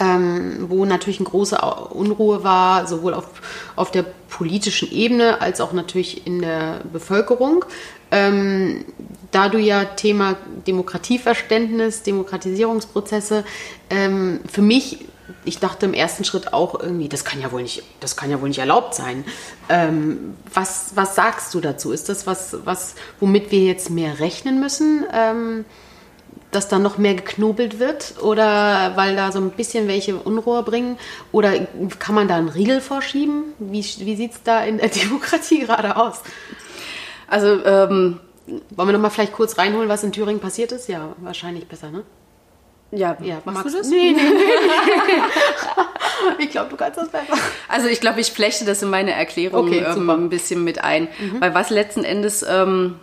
[0.00, 1.58] ähm, wo natürlich eine große
[1.90, 3.26] Unruhe war, sowohl auf,
[3.76, 7.64] auf der politischen Ebene als auch natürlich in der Bevölkerung.
[8.10, 8.84] Ähm,
[9.30, 13.44] da du ja Thema Demokratieverständnis, Demokratisierungsprozesse,
[13.90, 15.04] ähm, für mich,
[15.44, 18.40] ich dachte im ersten Schritt auch irgendwie, das kann ja wohl nicht, das kann ja
[18.40, 19.24] wohl nicht erlaubt sein.
[19.68, 21.92] Ähm, was, was sagst du dazu?
[21.92, 25.04] Ist das was, was, womit wir jetzt mehr rechnen müssen?
[26.50, 30.98] Dass da noch mehr geknobelt wird oder weil da so ein bisschen welche Unruhe bringen?
[31.30, 31.66] Oder
[31.98, 33.52] kann man da einen Riegel vorschieben?
[33.58, 36.22] Wie, wie sieht es da in der Demokratie gerade aus?
[37.26, 38.20] Also, ähm,
[38.70, 40.88] wollen wir noch mal vielleicht kurz reinholen, was in Thüringen passiert ist?
[40.88, 42.04] Ja, wahrscheinlich besser, ne?
[42.90, 43.88] Ja, ja machst du das?
[43.88, 44.42] Nee, nee, nee.
[46.44, 47.34] ich glaube, du kannst das besser.
[47.68, 51.08] Also ich glaube, ich flechte das in meine Erklärung okay, ähm, ein bisschen mit ein.
[51.18, 51.40] Mhm.
[51.40, 52.98] Weil was letzten Endes ähm,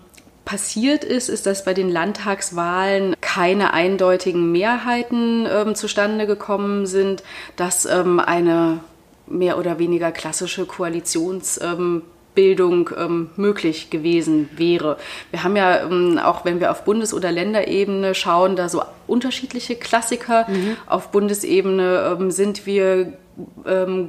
[0.46, 7.24] passiert ist, ist, dass bei den Landtagswahlen keine eindeutigen Mehrheiten ähm, zustande gekommen sind,
[7.56, 8.80] dass ähm, eine
[9.28, 12.06] mehr oder weniger klassische Koalitionsbildung
[12.36, 14.98] ähm, ähm, möglich gewesen wäre.
[15.32, 19.76] Wir haben ja, ähm, auch wenn wir auf Bundes- oder Länderebene schauen, da so unterschiedliche
[19.76, 20.46] Klassiker.
[20.48, 20.78] Mhm.
[20.86, 23.14] Auf Bundesebene ähm, sind wir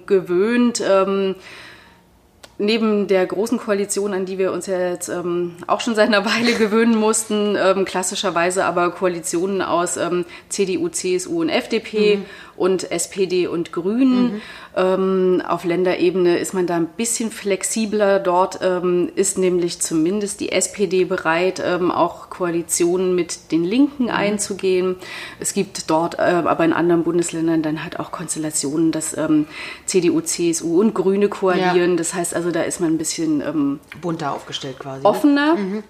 [0.07, 0.81] gewöhnt,
[2.59, 6.25] neben der großen Koalition, an die wir uns ja jetzt ähm, auch schon seit einer
[6.25, 12.25] Weile gewöhnen mussten, ähm, klassischerweise aber Koalitionen aus ähm, CDU, CSU und FDP mhm.
[12.57, 14.35] Und SPD und Grünen.
[14.35, 14.41] Mhm.
[14.77, 18.19] Ähm, auf Länderebene ist man da ein bisschen flexibler.
[18.19, 24.11] Dort ähm, ist nämlich zumindest die SPD bereit, ähm, auch Koalitionen mit den Linken mhm.
[24.11, 24.97] einzugehen.
[25.41, 29.47] Es gibt dort äh, aber in anderen Bundesländern dann halt auch Konstellationen, dass ähm,
[29.87, 31.93] CDU, CSU und Grüne koalieren.
[31.93, 31.97] Ja.
[31.97, 35.03] Das heißt also, da ist man ein bisschen ähm, bunter aufgestellt quasi.
[35.03, 35.09] Ne?
[35.09, 35.55] Offener.
[35.55, 35.61] Ne?
[35.61, 35.83] Mhm.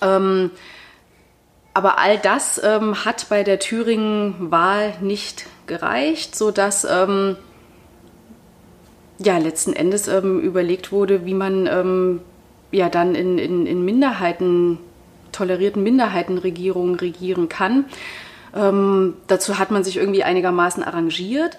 [0.00, 0.50] Ähm,
[1.74, 7.36] aber all das hat bei der Thüringen-Wahl nicht gereicht, sodass ähm,
[9.18, 12.20] ja letzten Endes ähm, überlegt wurde, wie man ähm,
[12.70, 14.78] ja dann in, in, in Minderheiten,
[15.30, 17.86] tolerierten Minderheitenregierungen regieren kann.
[18.54, 21.58] Ähm, dazu hat man sich irgendwie einigermaßen arrangiert.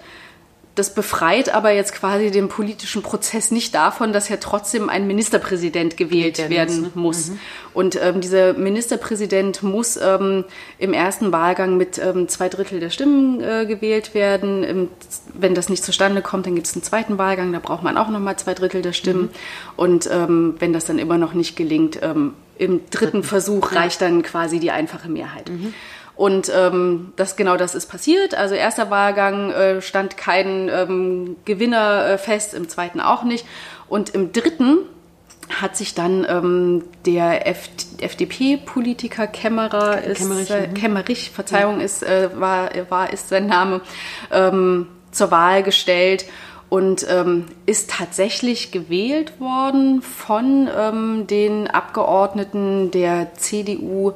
[0.74, 5.96] Das befreit aber jetzt quasi den politischen Prozess nicht davon, dass ja trotzdem ein Ministerpräsident
[5.96, 7.28] gewählt ja, werden muss.
[7.28, 7.38] Mhm.
[7.74, 10.44] Und ähm, dieser Ministerpräsident muss ähm,
[10.78, 14.64] im ersten Wahlgang mit ähm, zwei Drittel der Stimmen äh, gewählt werden.
[14.64, 14.88] Im,
[15.32, 18.08] wenn das nicht zustande kommt, dann gibt es einen zweiten Wahlgang, da braucht man auch
[18.08, 19.22] nochmal zwei Drittel der Stimmen.
[19.22, 19.30] Mhm.
[19.76, 24.00] Und ähm, wenn das dann immer noch nicht gelingt, ähm, im dritten, dritten Versuch reicht
[24.00, 25.50] dann quasi die einfache Mehrheit.
[25.50, 25.74] Mhm.
[26.16, 28.34] Und ähm, das genau das ist passiert.
[28.34, 33.44] Also erster Wahlgang äh, stand kein ähm, Gewinner äh, fest, im zweiten auch nicht.
[33.88, 34.78] Und im dritten
[35.60, 40.74] hat sich dann ähm, der FDP-Politiker Kämmerer ist Kämmerich, äh, mhm.
[40.74, 41.84] Kämmerich Verzeihung ja.
[41.84, 43.80] ist äh, war war ist sein Name
[44.32, 46.24] ähm, zur Wahl gestellt
[46.70, 54.12] und ähm, ist tatsächlich gewählt worden von ähm, den Abgeordneten der CDU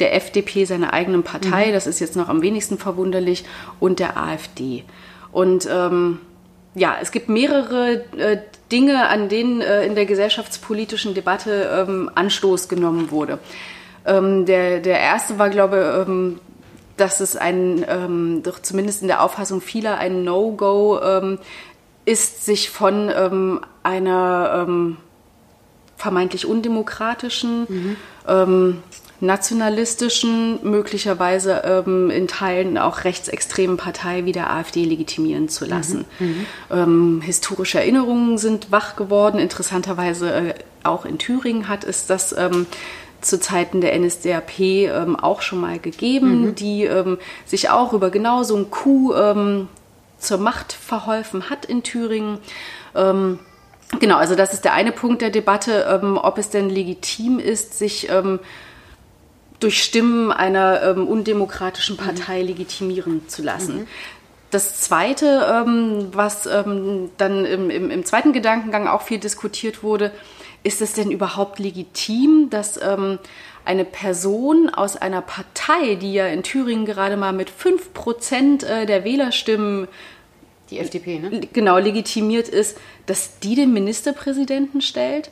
[0.00, 1.72] der FDP, seiner eigenen Partei, mhm.
[1.72, 3.44] das ist jetzt noch am wenigsten verwunderlich,
[3.80, 4.84] und der AfD.
[5.32, 6.20] Und ähm,
[6.74, 8.38] ja, es gibt mehrere äh,
[8.70, 13.38] Dinge, an denen äh, in der gesellschaftspolitischen Debatte ähm, Anstoß genommen wurde.
[14.06, 16.40] Ähm, der, der erste war, glaube ich, ähm,
[16.96, 21.38] dass es ein, ähm, doch zumindest in der Auffassung vieler ein No-Go ähm,
[22.04, 23.10] ist, sich von
[23.82, 24.66] einer
[25.96, 28.82] vermeintlich undemokratischen mhm.
[29.20, 36.04] Nationalistischen, möglicherweise ähm, in Teilen auch rechtsextremen Partei wie der AfD legitimieren zu lassen.
[36.18, 36.46] Mhm.
[36.70, 39.38] Ähm, historische Erinnerungen sind wach geworden.
[39.38, 42.66] Interessanterweise äh, auch in Thüringen hat es das ähm,
[43.20, 46.54] zu Zeiten der NSDAP ähm, auch schon mal gegeben, mhm.
[46.54, 49.68] die ähm, sich auch über genau so ein Coup ähm,
[50.18, 52.38] zur Macht verholfen hat in Thüringen.
[52.94, 58.08] Genau, also das ist der eine Punkt der Debatte, ob es denn legitim ist, sich
[58.08, 58.38] ähm,
[59.60, 62.48] durch Stimmen einer ähm, undemokratischen Partei mhm.
[62.48, 63.80] legitimieren zu lassen.
[63.80, 63.86] Mhm.
[64.50, 70.12] Das Zweite, ähm, was ähm, dann im, im, im, zweiten Gedankengang auch viel diskutiert wurde,
[70.62, 73.18] ist es denn überhaupt legitim, dass ähm,
[73.64, 79.04] eine Person aus einer Partei, die ja in Thüringen gerade mal mit 5% äh, der
[79.04, 79.88] Wählerstimmen
[80.70, 81.40] die FDP, ne?
[81.52, 85.30] Genau, legitimiert ist, dass die den Ministerpräsidenten stellt.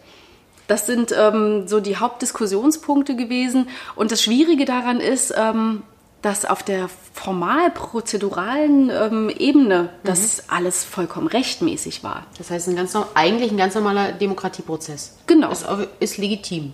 [0.69, 3.69] Das sind ähm, so die Hauptdiskussionspunkte gewesen.
[3.95, 5.83] Und das Schwierige daran ist, ähm,
[6.23, 10.43] dass auf der formal-prozeduralen ähm, Ebene das mhm.
[10.49, 12.27] alles vollkommen rechtmäßig war.
[12.39, 15.19] Das heißt, ein ganz, eigentlich ein ganz normaler Demokratieprozess.
[15.27, 15.49] Genau.
[15.49, 15.67] Das
[15.99, 16.73] ist legitim.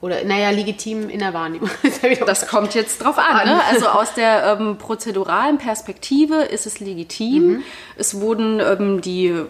[0.00, 1.70] Oder, naja, legitim in der Wahrnehmung.
[2.26, 3.48] das kommt jetzt drauf an.
[3.48, 3.60] Ne?
[3.70, 7.46] Also aus der ähm, prozeduralen Perspektive ist es legitim.
[7.46, 7.62] Mhm.
[7.96, 9.44] Es wurden ähm, die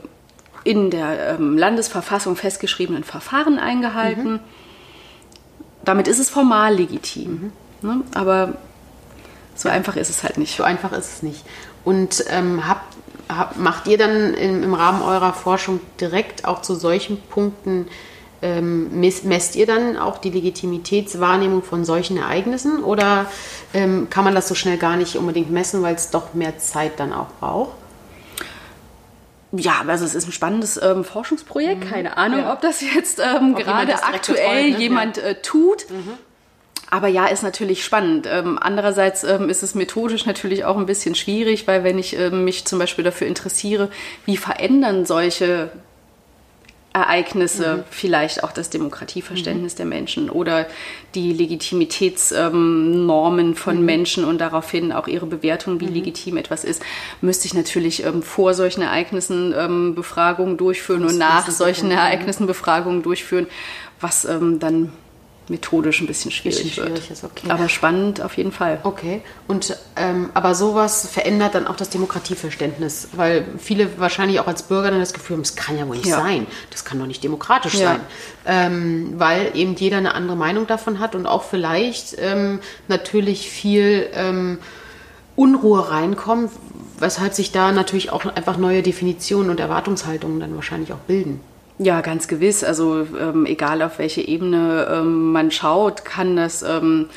[0.64, 4.32] in der ähm, Landesverfassung festgeschriebenen Verfahren eingehalten.
[4.32, 4.40] Mhm.
[5.84, 7.52] Damit ist es formal legitim.
[7.82, 7.88] Mhm.
[7.88, 8.02] Ne?
[8.14, 8.54] Aber
[9.54, 10.56] so einfach ist es halt nicht.
[10.56, 11.44] So einfach ist es nicht.
[11.84, 12.96] Und ähm, habt,
[13.28, 17.86] habt, macht ihr dann im, im Rahmen eurer Forschung direkt auch zu solchen Punkten
[18.40, 23.26] ähm, messt ihr dann auch die Legitimitätswahrnehmung von solchen Ereignissen oder
[23.74, 27.00] ähm, kann man das so schnell gar nicht unbedingt messen, weil es doch mehr Zeit
[27.00, 27.72] dann auch braucht?
[29.52, 31.84] Ja, also es ist ein spannendes ähm, Forschungsprojekt.
[31.84, 31.90] Mhm.
[31.90, 32.52] Keine Ahnung, ja.
[32.52, 34.78] ob das jetzt ähm, gerade aktuell betreut, ne?
[34.78, 35.22] jemand ja.
[35.24, 35.88] äh, tut.
[35.90, 36.18] Mhm.
[36.90, 38.26] Aber ja, ist natürlich spannend.
[38.30, 42.44] Ähm, andererseits ähm, ist es methodisch natürlich auch ein bisschen schwierig, weil wenn ich ähm,
[42.44, 43.90] mich zum Beispiel dafür interessiere,
[44.24, 45.70] wie verändern solche
[47.02, 47.84] Ereignisse mhm.
[47.90, 49.76] vielleicht auch das Demokratieverständnis mhm.
[49.76, 50.66] der Menschen oder
[51.14, 53.84] die Legitimitätsnormen ähm, von mhm.
[53.84, 55.94] Menschen und daraufhin auch ihre Bewertung, wie mhm.
[55.94, 56.82] legitim etwas ist,
[57.20, 63.02] müsste ich natürlich ähm, vor solchen Ereignissen ähm, Befragungen durchführen und nach solchen Ereignissen Befragungen
[63.02, 63.46] durchführen,
[64.00, 64.92] was ähm, dann
[65.50, 67.10] methodisch ein bisschen schwierig, bisschen schwierig wird.
[67.10, 67.50] Ist, okay.
[67.50, 68.80] Aber spannend auf jeden Fall.
[68.82, 69.22] Okay.
[69.46, 74.90] Und ähm, aber sowas verändert dann auch das Demokratieverständnis, weil viele wahrscheinlich auch als Bürger
[74.90, 76.16] dann das Gefühl haben, das kann ja wohl nicht ja.
[76.16, 77.88] sein, das kann doch nicht demokratisch ja.
[77.88, 78.00] sein,
[78.46, 84.08] ähm, weil eben jeder eine andere Meinung davon hat und auch vielleicht ähm, natürlich viel
[84.14, 84.58] ähm,
[85.36, 86.50] Unruhe reinkommt,
[86.98, 91.40] weshalb sich da natürlich auch einfach neue Definitionen und Erwartungshaltungen dann wahrscheinlich auch bilden.
[91.78, 92.64] Ja, ganz gewiss.
[92.64, 97.08] Also ähm, egal auf welche Ebene ähm, man schaut, kann das ähm,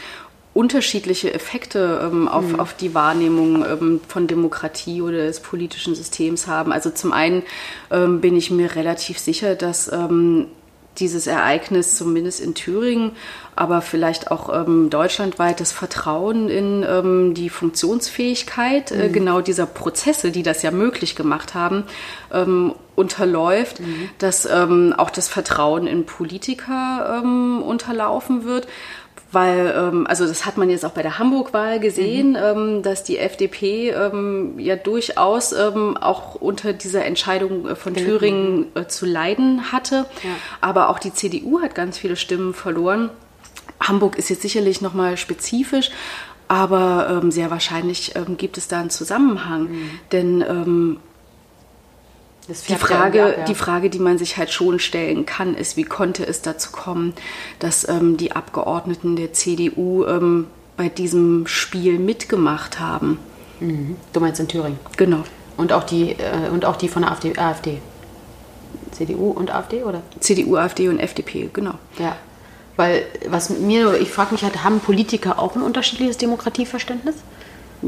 [0.54, 2.60] unterschiedliche Effekte ähm, auf, mhm.
[2.60, 6.72] auf die Wahrnehmung ähm, von Demokratie oder des politischen Systems haben.
[6.72, 7.42] Also zum einen
[7.90, 9.92] ähm, bin ich mir relativ sicher, dass
[10.98, 13.14] dieses Ereignis zumindest in Thüringen,
[13.62, 19.14] aber vielleicht auch ähm, deutschlandweit das Vertrauen in ähm, die Funktionsfähigkeit äh, mhm.
[19.14, 21.84] genau dieser Prozesse, die das ja möglich gemacht haben,
[22.34, 24.10] ähm, unterläuft, mhm.
[24.18, 28.68] dass ähm, auch das Vertrauen in Politiker ähm, unterlaufen wird
[29.34, 32.36] weil, ähm, also das hat man jetzt auch bei der Hamburg-Wahl gesehen, mhm.
[32.36, 38.68] ähm, dass die FDP ähm, ja durchaus ähm, auch unter dieser Entscheidung äh, von Thüringen
[38.76, 40.06] äh, zu leiden hatte.
[40.24, 40.32] Ja.
[40.60, 43.10] Aber auch die CDU hat ganz viele Stimmen verloren.
[43.80, 45.92] Hamburg ist jetzt sicherlich nochmal spezifisch,
[46.48, 49.64] aber ähm, sehr wahrscheinlich ähm, gibt es da einen Zusammenhang.
[49.64, 49.90] Mhm.
[50.12, 51.00] Denn
[52.48, 53.46] die Frage, ab, ja.
[53.46, 57.14] die Frage, die man sich halt schon stellen kann, ist, wie konnte es dazu kommen,
[57.60, 60.48] dass ähm, die Abgeordneten der CDU ähm,
[60.78, 63.20] bei diesem Spiel mitgemacht haben?
[63.60, 63.96] Mhm.
[64.14, 64.80] Du meinst in Thüringen?
[64.98, 65.24] Genau.
[65.58, 67.78] Und auch die, äh, und auch die von der AfD, AfD?
[68.92, 70.02] CDU und AfD, oder?
[70.20, 71.76] CDU, AfD und FDP, genau.
[72.00, 72.16] Ja.
[72.82, 77.14] Weil, was mir, ich frage mich halt, haben Politiker auch ein unterschiedliches Demokratieverständnis?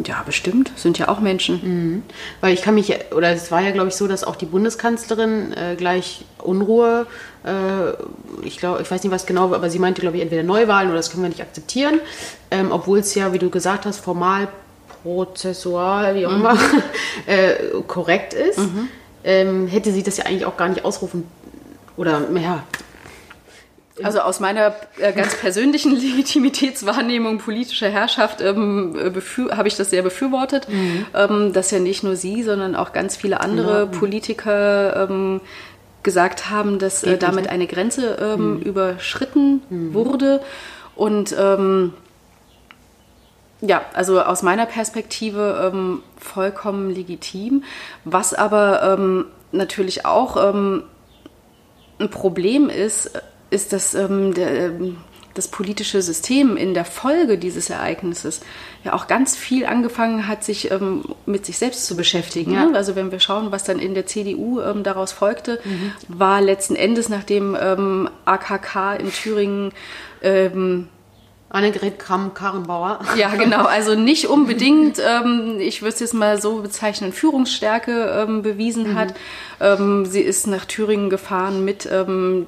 [0.05, 0.71] Ja, bestimmt.
[0.75, 1.61] Sind ja auch Menschen.
[1.63, 2.03] Mhm.
[2.41, 5.51] Weil ich kann mich, oder es war ja, glaube ich, so, dass auch die Bundeskanzlerin
[5.53, 7.07] äh, gleich Unruhe,
[7.43, 10.89] äh, ich glaube, ich weiß nicht was genau, aber sie meinte, glaube ich, entweder Neuwahlen
[10.89, 11.99] oder das können wir nicht akzeptieren,
[12.51, 14.47] ähm, obwohl es ja, wie du gesagt hast, formal,
[15.01, 16.37] prozessual, wie auch mhm.
[16.37, 16.57] immer,
[17.25, 18.59] äh, korrekt ist.
[18.59, 18.89] Mhm.
[19.23, 21.23] Ähm, hätte sie das ja eigentlich auch gar nicht ausrufen
[21.97, 22.63] oder, ja,
[24.01, 30.01] also aus meiner äh, ganz persönlichen Legitimitätswahrnehmung politischer Herrschaft ähm, äh, habe ich das sehr
[30.01, 31.05] befürwortet, mhm.
[31.13, 33.91] ähm, dass ja nicht nur Sie, sondern auch ganz viele andere mhm.
[33.91, 35.41] Politiker ähm,
[36.01, 38.61] gesagt haben, dass äh, damit eine Grenze ähm, mhm.
[38.61, 39.93] überschritten mhm.
[39.93, 40.41] wurde.
[40.95, 41.93] Und ähm,
[43.61, 47.63] ja, also aus meiner Perspektive ähm, vollkommen legitim.
[48.05, 48.97] Was aber
[49.53, 50.83] natürlich auch ein
[52.09, 53.11] Problem ist,
[53.53, 54.97] ist, dass ähm, der, ähm,
[55.33, 58.41] das politische System in der Folge dieses Ereignisses
[58.83, 62.53] ja auch ganz viel angefangen hat, sich ähm, mit sich selbst zu beschäftigen.
[62.53, 62.69] Ja.
[62.73, 65.93] Also wenn wir schauen, was dann in der CDU ähm, daraus folgte, mhm.
[66.07, 69.71] war letzten Endes, nachdem ähm, AKK in Thüringen
[70.21, 70.87] ähm,
[71.49, 72.99] Annegret Kramp-Karrenbauer.
[73.15, 73.65] Ja, genau.
[73.65, 78.95] Also nicht unbedingt, ähm, ich würde es jetzt mal so bezeichnen, Führungsstärke ähm, bewiesen mhm.
[78.95, 79.13] hat.
[79.59, 82.47] Ähm, sie ist nach Thüringen gefahren mit ähm,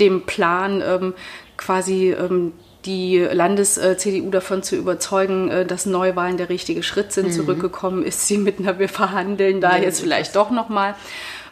[0.00, 1.14] dem Plan, ähm,
[1.56, 2.52] quasi ähm,
[2.84, 7.28] die Landes-CDU davon zu überzeugen, äh, dass Neuwahlen der richtige Schritt sind.
[7.28, 7.32] Mhm.
[7.32, 10.94] Zurückgekommen ist sie mit einer, wir verhandeln da ja, jetzt vielleicht doch nochmal.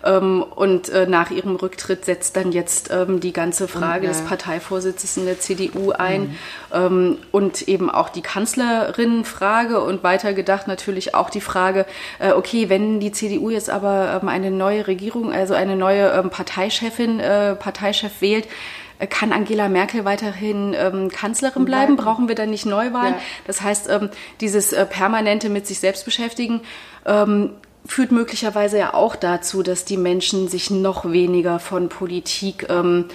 [0.05, 4.12] Ähm, und äh, nach ihrem Rücktritt setzt dann jetzt ähm, die ganze Frage ja.
[4.12, 6.35] des Parteivorsitzes in der CDU ein mhm.
[6.75, 11.85] Ähm, und eben auch die Kanzlerinnenfrage und weitergedacht natürlich auch die Frage,
[12.19, 17.19] äh, okay, wenn die CDU jetzt aber eine neue Regierung, also eine neue Parteichefin,
[17.59, 18.49] Parteichef wählt,
[19.09, 21.97] kann Angela Merkel weiterhin ähm, Kanzlerin bleiben?
[21.97, 23.15] Brauchen wir dann nicht Neuwahlen?
[23.15, 23.21] Ja.
[23.47, 24.11] Das heißt, ähm,
[24.41, 26.61] dieses äh, permanente mit sich selbst beschäftigen
[27.07, 27.51] ähm,
[27.85, 33.07] führt möglicherweise ja auch dazu, dass die Menschen sich noch weniger von Politik ähm,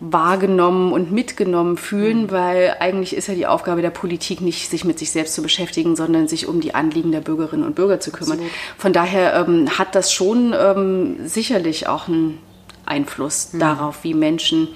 [0.00, 2.30] wahrgenommen und mitgenommen fühlen, mhm.
[2.32, 5.94] weil eigentlich ist ja die Aufgabe der Politik nicht, sich mit sich selbst zu beschäftigen,
[5.94, 8.32] sondern sich um die Anliegen der Bürgerinnen und Bürger zu kümmern.
[8.32, 8.52] Absolut.
[8.78, 12.38] Von daher ähm, hat das schon ähm, sicherlich auch einen
[12.84, 13.60] Einfluss mhm.
[13.60, 14.68] darauf, wie Menschen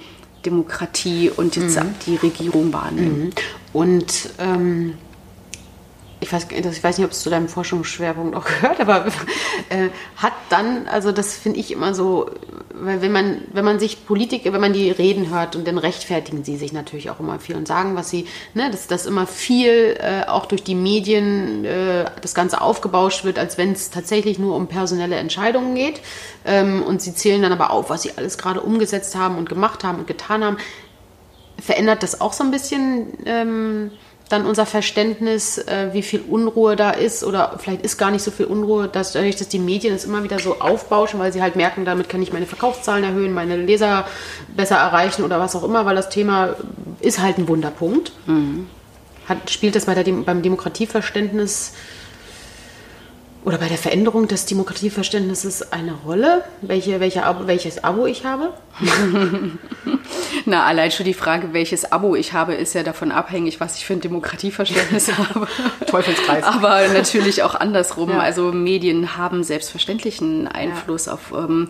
[0.45, 1.93] Demokratie und jetzt mhm.
[2.05, 3.25] die Regierung wahrnehmen.
[3.25, 3.29] Mhm.
[3.73, 4.93] Und ähm,
[6.19, 9.05] ich weiß, ich weiß nicht, ob es zu deinem Forschungsschwerpunkt auch gehört, aber
[9.69, 12.31] äh, hat dann, also das finde ich immer so,
[12.73, 16.43] weil wenn man, wenn man sich Politiker, wenn man die Reden hört und dann rechtfertigen
[16.43, 19.97] sie sich natürlich auch immer viel und sagen, was sie, ne, dass das immer viel
[19.99, 24.55] äh, auch durch die Medien äh, das Ganze aufgebauscht wird, als wenn es tatsächlich nur
[24.55, 26.01] um personelle Entscheidungen geht.
[26.45, 29.83] Ähm, und sie zählen dann aber auf, was sie alles gerade umgesetzt haben und gemacht
[29.83, 30.57] haben und getan haben.
[31.59, 33.07] Verändert das auch so ein bisschen?
[33.25, 33.91] Ähm,
[34.29, 38.31] dann unser Verständnis, äh, wie viel Unruhe da ist oder vielleicht ist gar nicht so
[38.31, 41.55] viel Unruhe, dass dadurch, dass die Medien es immer wieder so aufbauschen, weil sie halt
[41.55, 44.07] merken, damit kann ich meine Verkaufszahlen erhöhen, meine Leser
[44.55, 46.55] besser erreichen oder was auch immer, weil das Thema
[46.99, 48.11] ist halt ein Wunderpunkt.
[48.25, 48.67] Mhm.
[49.27, 51.73] Hat, spielt das bei der, beim Demokratieverständnis
[53.45, 58.53] oder bei der Veränderung des Demokratieverständnisses eine Rolle, welche, welche Abo, welches Abo ich habe?
[60.45, 63.85] Na, allein schon die Frage, welches Abo ich habe, ist ja davon abhängig, was ich
[63.85, 65.47] für ein Demokratieverständnis habe.
[65.85, 66.43] Teufelskreis.
[66.43, 68.09] Aber natürlich auch andersrum.
[68.09, 68.19] Ja.
[68.19, 71.13] Also Medien haben selbstverständlich einen Einfluss ja.
[71.13, 71.69] auf ähm,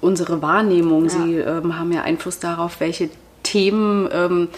[0.00, 1.04] unsere Wahrnehmung.
[1.04, 1.10] Ja.
[1.10, 3.10] Sie ähm, haben ja Einfluss darauf, welche
[3.42, 4.48] Themen ähm,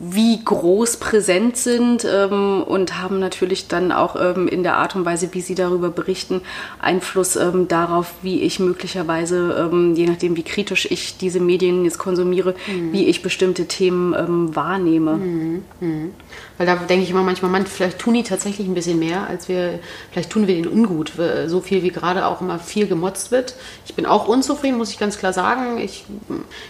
[0.00, 5.04] wie groß präsent sind ähm, und haben natürlich dann auch ähm, in der Art und
[5.04, 6.40] Weise, wie sie darüber berichten,
[6.80, 11.98] Einfluss ähm, darauf, wie ich möglicherweise, ähm, je nachdem wie kritisch ich diese Medien jetzt
[11.98, 12.92] konsumiere, mhm.
[12.92, 15.14] wie ich bestimmte Themen ähm, wahrnehme.
[15.14, 15.62] Mhm.
[15.80, 16.10] Mhm.
[16.58, 19.48] Weil da denke ich immer manchmal, man, vielleicht tun die tatsächlich ein bisschen mehr, als
[19.48, 21.12] wir, vielleicht tun wir denen ungut.
[21.46, 23.56] So viel wie gerade auch immer viel gemotzt wird.
[23.86, 25.78] Ich bin auch unzufrieden, muss ich ganz klar sagen.
[25.78, 26.04] Ich,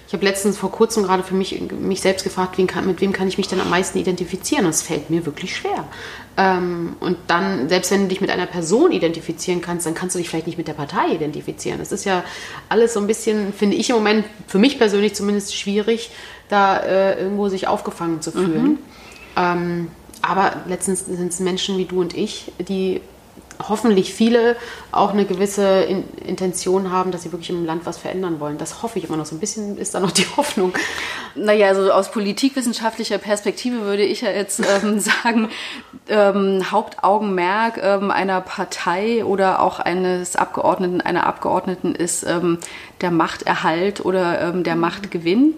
[0.06, 3.11] ich habe letztens vor kurzem gerade für mich, mich selbst gefragt, wen kann, mit wem
[3.12, 4.64] kann ich mich denn am meisten identifizieren?
[4.64, 5.84] Und es fällt mir wirklich schwer.
[6.36, 10.18] Ähm, und dann, selbst wenn du dich mit einer Person identifizieren kannst, dann kannst du
[10.18, 11.78] dich vielleicht nicht mit der Partei identifizieren.
[11.78, 12.24] Das ist ja
[12.68, 16.10] alles so ein bisschen, finde ich im Moment, für mich persönlich zumindest schwierig,
[16.48, 18.64] da äh, irgendwo sich aufgefangen zu fühlen.
[18.64, 18.78] Mhm.
[19.36, 19.88] Ähm,
[20.22, 23.00] aber letztens sind es Menschen wie du und ich, die
[23.68, 24.56] hoffentlich viele
[24.90, 28.58] auch eine gewisse In Intention haben, dass sie wirklich im Land was verändern wollen.
[28.58, 29.26] Das hoffe ich immer noch.
[29.26, 30.72] So ein bisschen ist da noch die Hoffnung.
[31.34, 35.48] Naja, also aus politikwissenschaftlicher Perspektive würde ich ja jetzt ähm, sagen,
[36.08, 42.58] ähm, Hauptaugenmerk ähm, einer Partei oder auch eines Abgeordneten, einer Abgeordneten ist ähm,
[43.02, 45.54] der Machterhalt oder ähm, der Machtgewinn.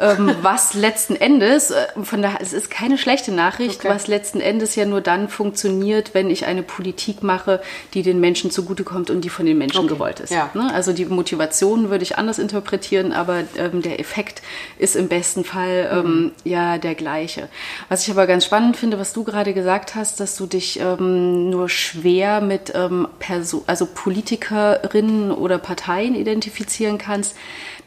[0.00, 3.88] Ähm, was letzten Endes, äh, von daher, es ist keine schlechte Nachricht, okay.
[3.88, 7.60] was letzten Endes ja nur dann funktioniert, wenn ich eine Politik mache,
[7.94, 9.88] die den Menschen zugutekommt und die von den Menschen okay.
[9.88, 10.30] gewollt ist.
[10.30, 10.50] Ja.
[10.54, 10.72] Ne?
[10.72, 14.42] Also die Motivation würde ich anders interpretieren, aber ähm, der Effekt
[14.78, 16.32] ist im besten Fall ähm, mhm.
[16.44, 17.48] ja der gleiche.
[17.88, 21.50] Was ich aber ganz spannend finde, was du gerade gesagt hast, dass du dich ähm,
[21.50, 27.36] nur schwer mit ähm, Perso also Politikerinnen oder Parteien identifizierst identifizieren kannst,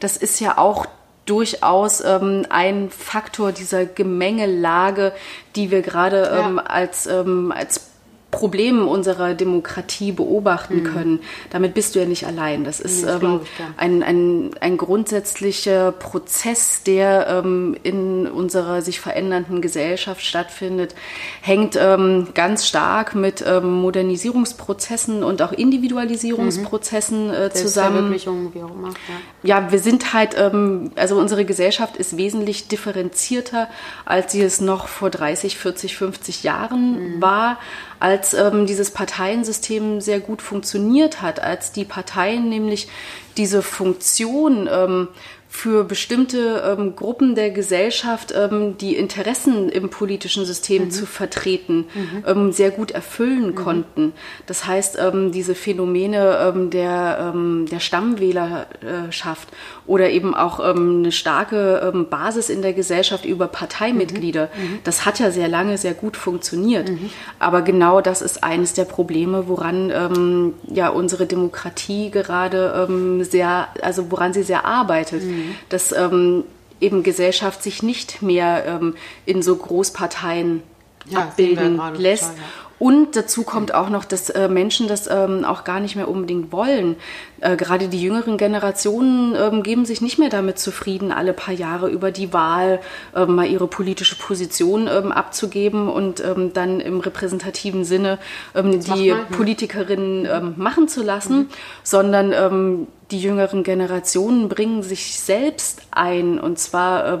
[0.00, 0.86] das ist ja auch
[1.24, 5.12] durchaus ähm, ein Faktor dieser Gemengelage,
[5.54, 6.62] die wir gerade ähm, ja.
[6.64, 7.91] als, ähm, als
[8.32, 10.84] Problemen unserer Demokratie beobachten mhm.
[10.84, 11.20] können.
[11.50, 12.64] Damit bist du ja nicht allein.
[12.64, 13.40] Das ist das ähm,
[13.76, 20.94] ein, ein, ein grundsätzlicher Prozess, der ähm, in unserer sich verändernden Gesellschaft stattfindet,
[21.42, 27.34] hängt ähm, ganz stark mit ähm, Modernisierungsprozessen und auch Individualisierungsprozessen mhm.
[27.34, 28.14] äh, zusammen.
[28.14, 28.94] Wie auch immer,
[29.42, 29.60] ja.
[29.60, 33.68] ja, wir sind halt, ähm, also unsere Gesellschaft ist wesentlich differenzierter,
[34.06, 37.22] als sie es noch vor 30, 40, 50 Jahren mhm.
[37.22, 37.58] war
[38.02, 42.88] als ähm, dieses Parteiensystem sehr gut funktioniert hat, als die Parteien nämlich
[43.36, 45.08] diese Funktion ähm,
[45.54, 50.90] für bestimmte ähm, Gruppen der Gesellschaft ähm, die Interessen im politischen System mhm.
[50.90, 52.24] zu vertreten, mhm.
[52.26, 53.54] ähm, sehr gut erfüllen mhm.
[53.54, 54.12] konnten.
[54.46, 59.48] Das heißt, ähm, diese Phänomene ähm, der, ähm, der Stammwählerschaft
[59.86, 64.62] oder eben auch eine starke Basis in der Gesellschaft über Parteimitglieder, mhm.
[64.62, 64.78] Mhm.
[64.84, 66.88] das hat ja sehr lange sehr gut funktioniert.
[66.88, 67.10] Mhm.
[67.38, 72.88] Aber genau das ist eines der Probleme, woran ja unsere Demokratie gerade
[73.22, 75.22] sehr, also woran sie sehr arbeitet
[75.68, 76.44] dass ähm,
[76.80, 80.62] eben Gesellschaft sich nicht mehr ähm, in so Großparteien
[81.06, 82.24] ja, abbilden lässt.
[82.24, 82.71] Total, ja.
[82.82, 86.50] Und dazu kommt auch noch, dass äh, Menschen das ähm, auch gar nicht mehr unbedingt
[86.50, 86.96] wollen.
[87.40, 91.88] Äh, gerade die jüngeren Generationen ähm, geben sich nicht mehr damit zufrieden, alle paar Jahre
[91.88, 92.80] über die Wahl
[93.14, 98.18] äh, mal ihre politische Position ähm, abzugeben und ähm, dann im repräsentativen Sinne
[98.52, 101.48] ähm, die Politikerinnen ähm, machen zu lassen, mhm.
[101.84, 107.18] sondern die jüngeren Generationen bringen sich selbst ein und zwar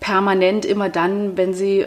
[0.00, 1.84] permanent immer dann, wenn sie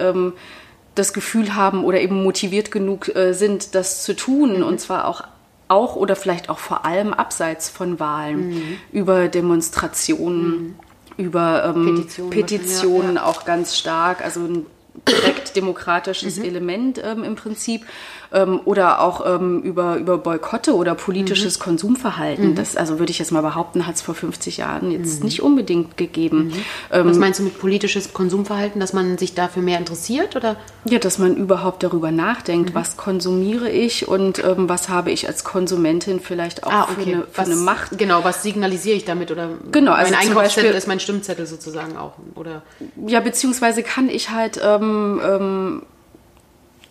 [0.95, 4.57] das Gefühl haben oder eben motiviert genug äh, sind, das zu tun.
[4.57, 4.63] Mhm.
[4.63, 5.23] Und zwar auch,
[5.67, 8.77] auch oder vielleicht auch vor allem abseits von Wahlen, mhm.
[8.91, 10.75] über Demonstrationen, mhm.
[11.17, 13.25] über ähm, Petitionen, Petitionen ja.
[13.25, 14.23] auch ganz stark.
[14.23, 14.65] Also ein
[15.07, 16.45] direkt demokratisches mhm.
[16.45, 17.85] Element ähm, im Prinzip
[18.33, 21.63] ähm, oder auch ähm, über, über Boykotte oder politisches mhm.
[21.63, 22.49] Konsumverhalten.
[22.49, 22.55] Mhm.
[22.55, 25.25] Das also würde ich jetzt mal behaupten, hat es vor 50 Jahren jetzt mhm.
[25.25, 26.45] nicht unbedingt gegeben.
[26.45, 26.53] Mhm.
[26.91, 30.55] Ähm, Was meinst du mit politisches Konsumverhalten, dass man sich dafür mehr interessiert oder?
[30.85, 32.75] Ja, dass man überhaupt darüber nachdenkt, mhm.
[32.75, 36.93] was konsumiere ich und ähm, was habe ich als Konsumentin vielleicht auch ah, okay.
[36.93, 37.97] für, eine, für was, eine Macht.
[37.97, 42.13] Genau, was signalisiere ich damit oder genau, also mein Einkaufszettel ist mein Stimmzettel sozusagen auch
[42.35, 42.63] oder?
[43.05, 45.81] Ja, beziehungsweise kann ich halt ähm, ähm,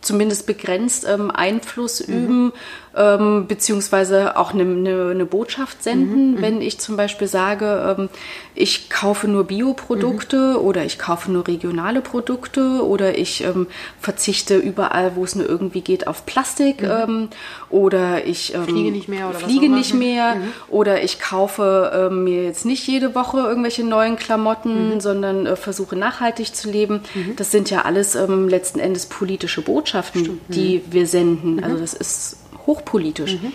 [0.03, 2.15] zumindest begrenzt ähm, Einfluss mhm.
[2.15, 2.53] üben
[2.97, 7.97] ähm, beziehungsweise auch eine, eine, eine Botschaft senden, mhm, mhm, wenn ich zum Beispiel sage,
[7.99, 8.09] ähm,
[8.55, 10.67] ich kaufe nur Bioprodukte mhm.
[10.67, 13.67] oder ich kaufe nur regionale Produkte oder ich ähm,
[14.01, 16.89] verzichte überall, wo es nur irgendwie geht, auf Plastik mhm.
[16.91, 17.29] ähm,
[17.71, 20.53] oder ich ähm, fliege nicht mehr oder, fliege nicht mehr mhm.
[20.69, 25.97] oder ich kaufe ähm, mir jetzt nicht jede Woche irgendwelche neuen Klamotten, sondern äh, versuche
[25.97, 27.01] nachhaltig zu leben.
[27.37, 28.17] Das sind ja alles
[28.49, 30.41] letzten Endes politische Botschaften, Stimmt.
[30.49, 31.63] die wir senden.
[31.63, 33.35] Also das ist hochpolitisch.
[33.35, 33.53] Mhm.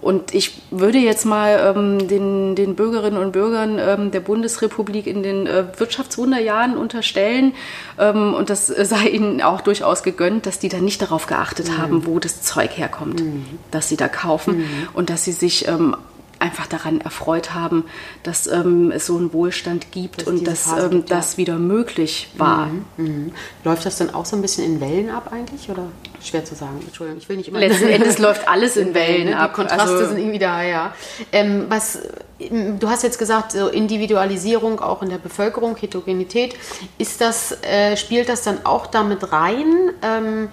[0.00, 5.22] Und ich würde jetzt mal ähm, den, den Bürgerinnen und Bürgern ähm, der Bundesrepublik in
[5.22, 7.52] den äh, Wirtschaftswunderjahren unterstellen,
[7.98, 11.78] ähm, und das sei ihnen auch durchaus gegönnt, dass die da nicht darauf geachtet mhm.
[11.78, 13.44] haben, wo das Zeug herkommt, mhm.
[13.70, 14.88] das sie da kaufen mhm.
[14.94, 15.94] und dass sie sich ähm,
[16.40, 17.84] einfach daran erfreut haben,
[18.22, 22.28] dass ähm, es so einen Wohlstand gibt dass und dass ähm, gibt, das wieder möglich
[22.36, 22.66] war.
[22.66, 23.32] Mhm, mhm.
[23.64, 25.86] Läuft das dann auch so ein bisschen in Wellen ab eigentlich oder
[26.22, 26.80] schwer zu sagen?
[26.84, 27.60] Entschuldigung, ich will nicht immer.
[27.60, 29.38] Letzten Endes läuft alles in, Wellen, ne?
[29.38, 29.50] ab.
[29.50, 30.94] Die Kontraste also, sind irgendwie da, ja.
[31.32, 32.00] Ähm, was
[32.38, 36.54] du hast jetzt gesagt, so Individualisierung auch in der Bevölkerung, Heterogenität.
[36.96, 39.92] Ist das äh, spielt das dann auch damit rein?
[40.02, 40.48] Ähm,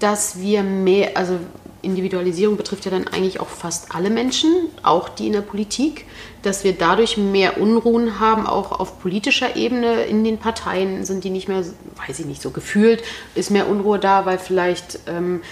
[0.00, 1.38] dass wir mehr, also
[1.82, 4.50] Individualisierung betrifft ja dann eigentlich auch fast alle Menschen,
[4.82, 6.06] auch die in der Politik,
[6.42, 11.30] dass wir dadurch mehr Unruhen haben, auch auf politischer Ebene in den Parteien sind die
[11.30, 11.64] nicht mehr,
[12.06, 13.02] weiß ich nicht, so gefühlt,
[13.34, 15.42] ist mehr Unruhe da, weil vielleicht ähm,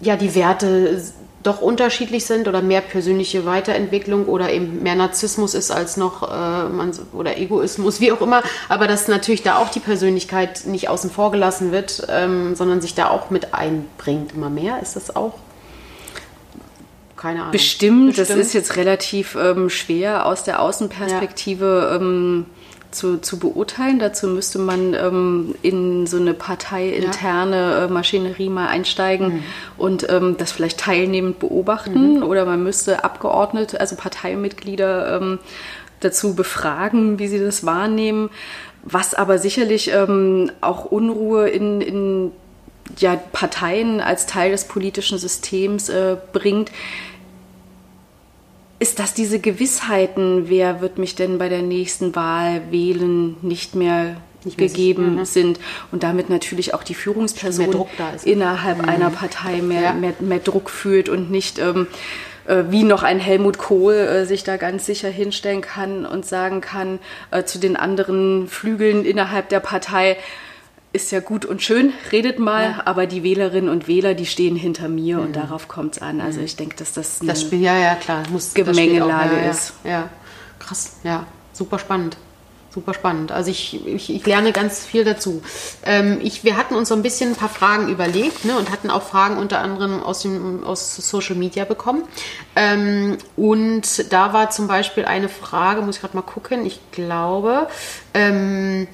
[0.00, 1.02] ja die Werte
[1.42, 6.68] doch unterschiedlich sind oder mehr persönliche Weiterentwicklung oder eben mehr Narzissmus ist als noch äh,
[6.68, 11.10] man, oder Egoismus, wie auch immer, aber dass natürlich da auch die Persönlichkeit nicht außen
[11.10, 14.80] vor gelassen wird, ähm, sondern sich da auch mit einbringt immer mehr.
[14.82, 15.34] Ist das auch?
[17.16, 17.52] Keine Ahnung.
[17.52, 18.30] Bestimmt, Bestimmt.
[18.30, 21.88] das ist jetzt relativ ähm, schwer aus der Außenperspektive.
[21.90, 21.96] Ja.
[21.96, 22.46] Ähm,
[22.90, 23.98] zu, zu beurteilen.
[23.98, 27.84] Dazu müsste man ähm, in so eine parteiinterne ja.
[27.84, 29.42] äh, Maschinerie mal einsteigen mhm.
[29.78, 32.16] und ähm, das vielleicht teilnehmend beobachten.
[32.16, 32.22] Mhm.
[32.22, 35.38] Oder man müsste Abgeordnete, also Parteimitglieder ähm,
[36.00, 38.30] dazu befragen, wie sie das wahrnehmen.
[38.82, 42.32] Was aber sicherlich ähm, auch Unruhe in, in
[42.98, 46.70] ja, Parteien als Teil des politischen Systems äh, bringt,
[48.80, 54.16] ist, dass diese Gewissheiten, wer wird mich denn bei der nächsten Wahl wählen, nicht mehr
[54.56, 55.24] gegeben mhm.
[55.26, 55.60] sind
[55.92, 57.86] und damit natürlich auch die Führungsperson
[58.24, 58.88] innerhalb mhm.
[58.88, 59.92] einer Partei mehr, ja.
[59.92, 61.88] mehr, mehr Druck fühlt und nicht ähm,
[62.46, 66.62] äh, wie noch ein Helmut Kohl äh, sich da ganz sicher hinstellen kann und sagen
[66.62, 67.00] kann
[67.30, 70.16] äh, zu den anderen Flügeln innerhalb der Partei,
[70.92, 72.82] ist ja gut und schön, redet mal, ja.
[72.84, 75.24] aber die Wählerinnen und Wähler, die stehen hinter mir mhm.
[75.24, 76.20] und darauf kommt es an.
[76.20, 76.46] Also mhm.
[76.46, 79.72] ich denke, dass das eine das Spiel, ja, ja, klar, muss, Gemengelage auch, ja, ist.
[79.84, 80.08] Ja,
[80.58, 82.16] krass, ja, super spannend.
[82.72, 83.32] Super spannend.
[83.32, 85.42] Also ich, ich, ich lerne ganz viel dazu.
[85.84, 88.90] Ähm, ich, wir hatten uns so ein bisschen ein paar Fragen überlegt ne, und hatten
[88.90, 92.04] auch Fragen unter anderem aus, dem, aus Social Media bekommen.
[92.54, 97.66] Ähm, und da war zum Beispiel eine Frage, muss ich gerade mal gucken, ich glaube,
[98.14, 98.86] ähm,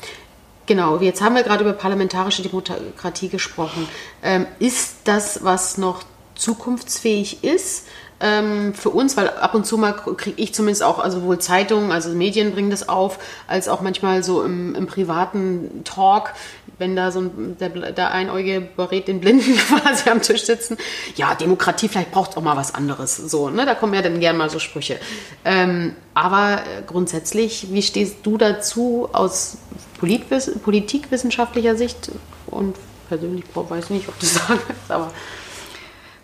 [0.66, 3.88] Genau, jetzt haben wir gerade über parlamentarische Demokratie gesprochen.
[4.22, 6.02] Ähm, ist das, was noch
[6.34, 7.86] zukunftsfähig ist?
[8.20, 11.92] ähm, für uns, weil ab und zu mal kriege ich zumindest auch, also sowohl Zeitungen,
[11.92, 16.32] also Medien bringen das auf, als auch manchmal so im, im privaten Talk,
[16.79, 20.77] wenn da so ein, der, der Einäugige berät den Blinden quasi am Tisch sitzen.
[21.16, 23.16] Ja, Demokratie, vielleicht braucht es auch mal was anderes.
[23.16, 23.64] So, ne?
[23.64, 24.99] Da kommen ja dann gerne mal so Sprüche.
[25.45, 29.59] Ähm, aber grundsätzlich, wie stehst du dazu aus
[29.99, 32.11] Politwiss politikwissenschaftlicher Sicht
[32.47, 32.77] und
[33.09, 35.11] persönlich weiß ich nicht, ob du sagen willst, aber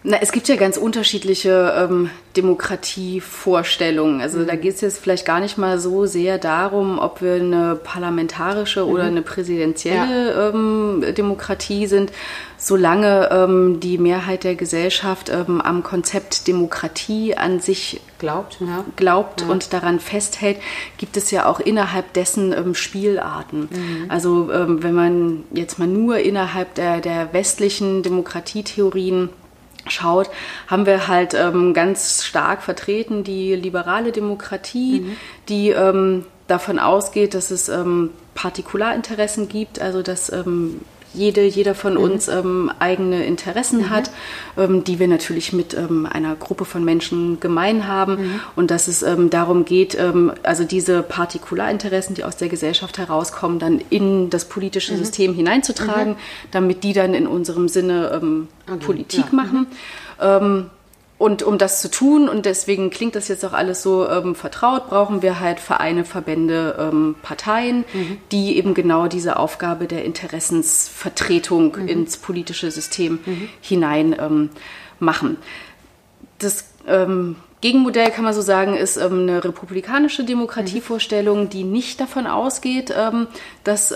[0.05, 4.21] na, es gibt ja ganz unterschiedliche ähm, Demokratievorstellungen.
[4.21, 4.49] Also mhm.
[4.49, 8.85] da geht es jetzt vielleicht gar nicht mal so sehr darum, ob wir eine parlamentarische
[8.85, 8.91] mhm.
[8.91, 10.49] oder eine präsidentielle ja.
[10.49, 12.11] ähm, Demokratie sind,
[12.59, 18.85] solange ähm, die Mehrheit der Gesellschaft ähm, am Konzept Demokratie an sich glaubt, ja.
[18.97, 19.49] glaubt ja.
[19.49, 20.57] und daran festhält,
[20.97, 23.69] gibt es ja auch innerhalb dessen ähm, Spielarten.
[23.71, 24.05] Mhm.
[24.09, 29.29] Also ähm, wenn man jetzt mal nur innerhalb der, der westlichen Demokratietheorien
[29.87, 30.31] schaut,
[30.69, 35.17] haben wir halt ähm, ganz stark vertreten die liberale Demokratie, mhm.
[35.49, 40.81] die ähm, davon ausgeht, dass es ähm, Partikularinteressen gibt, also dass ähm,
[41.15, 42.01] jede, jeder von mhm.
[42.01, 43.91] uns ähm, eigene Interessen mhm.
[43.91, 44.11] hat,
[44.57, 48.41] ähm, die wir natürlich mit ähm, einer Gruppe von Menschen gemein haben mhm.
[48.57, 53.59] und dass es ähm, darum geht, ähm, also diese Partikularinteressen, die aus der Gesellschaft herauskommen,
[53.59, 54.99] dann in das politische mhm.
[54.99, 56.19] System hineinzutragen, mhm.
[56.51, 58.85] damit die dann in unserem Sinne ähm, okay.
[58.85, 59.37] Politik ja.
[59.37, 59.67] machen.
[61.23, 64.89] Und um das zu tun, und deswegen klingt das jetzt auch alles so ähm, vertraut,
[64.89, 68.19] brauchen wir halt Vereine, Verbände, ähm, Parteien, mhm.
[68.33, 71.87] die eben genau diese Aufgabe der Interessensvertretung mhm.
[71.87, 73.49] ins politische System mhm.
[73.61, 74.51] hinein ähm,
[74.99, 75.37] machen.
[76.41, 82.27] Das ähm, Gegenmodell kann man so sagen, ist ähm, eine republikanische Demokratievorstellung, die nicht davon
[82.27, 83.29] ausgeht, ähm,
[83.63, 83.95] dass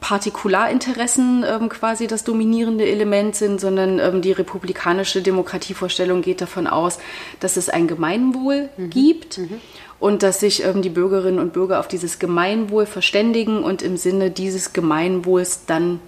[0.00, 6.98] Partikularinteressen ähm, quasi das dominierende Element sind, sondern ähm, die republikanische Demokratievorstellung geht davon aus,
[7.40, 8.90] dass es ein Gemeinwohl mhm.
[8.90, 9.60] gibt mhm.
[9.98, 14.30] und dass sich ähm, die Bürgerinnen und Bürger auf dieses Gemeinwohl verständigen und im Sinne
[14.30, 16.00] dieses Gemeinwohls dann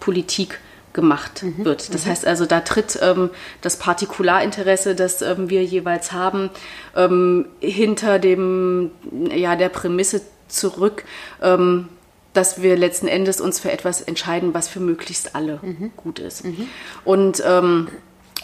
[0.00, 0.60] Politik
[0.94, 1.64] gemacht mhm.
[1.64, 1.92] wird.
[1.92, 2.10] Das mhm.
[2.10, 3.28] heißt also, da tritt ähm,
[3.60, 6.48] das Partikularinteresse, das ähm, wir jeweils haben,
[6.96, 8.90] ähm, hinter dem,
[9.34, 11.04] ja, der Prämisse zurück,
[11.42, 11.88] ähm,
[12.34, 15.92] dass wir letzten Endes uns für etwas entscheiden, was für möglichst alle mhm.
[15.96, 16.44] gut ist.
[16.44, 16.68] Mhm.
[17.04, 17.88] Und ähm,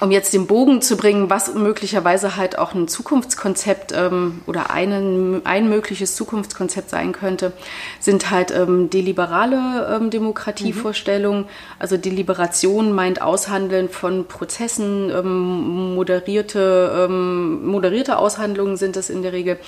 [0.01, 5.45] um jetzt den Bogen zu bringen, was möglicherweise halt auch ein Zukunftskonzept ähm, oder einen,
[5.45, 7.53] ein mögliches Zukunftskonzept sein könnte,
[8.01, 11.43] sind halt ähm, deliberale ähm, Demokratievorstellungen.
[11.43, 11.49] Mhm.
[11.79, 19.33] Also Deliberation meint Aushandeln von Prozessen, ähm, moderierte, ähm, moderierte Aushandlungen sind das in der
[19.33, 19.59] Regel.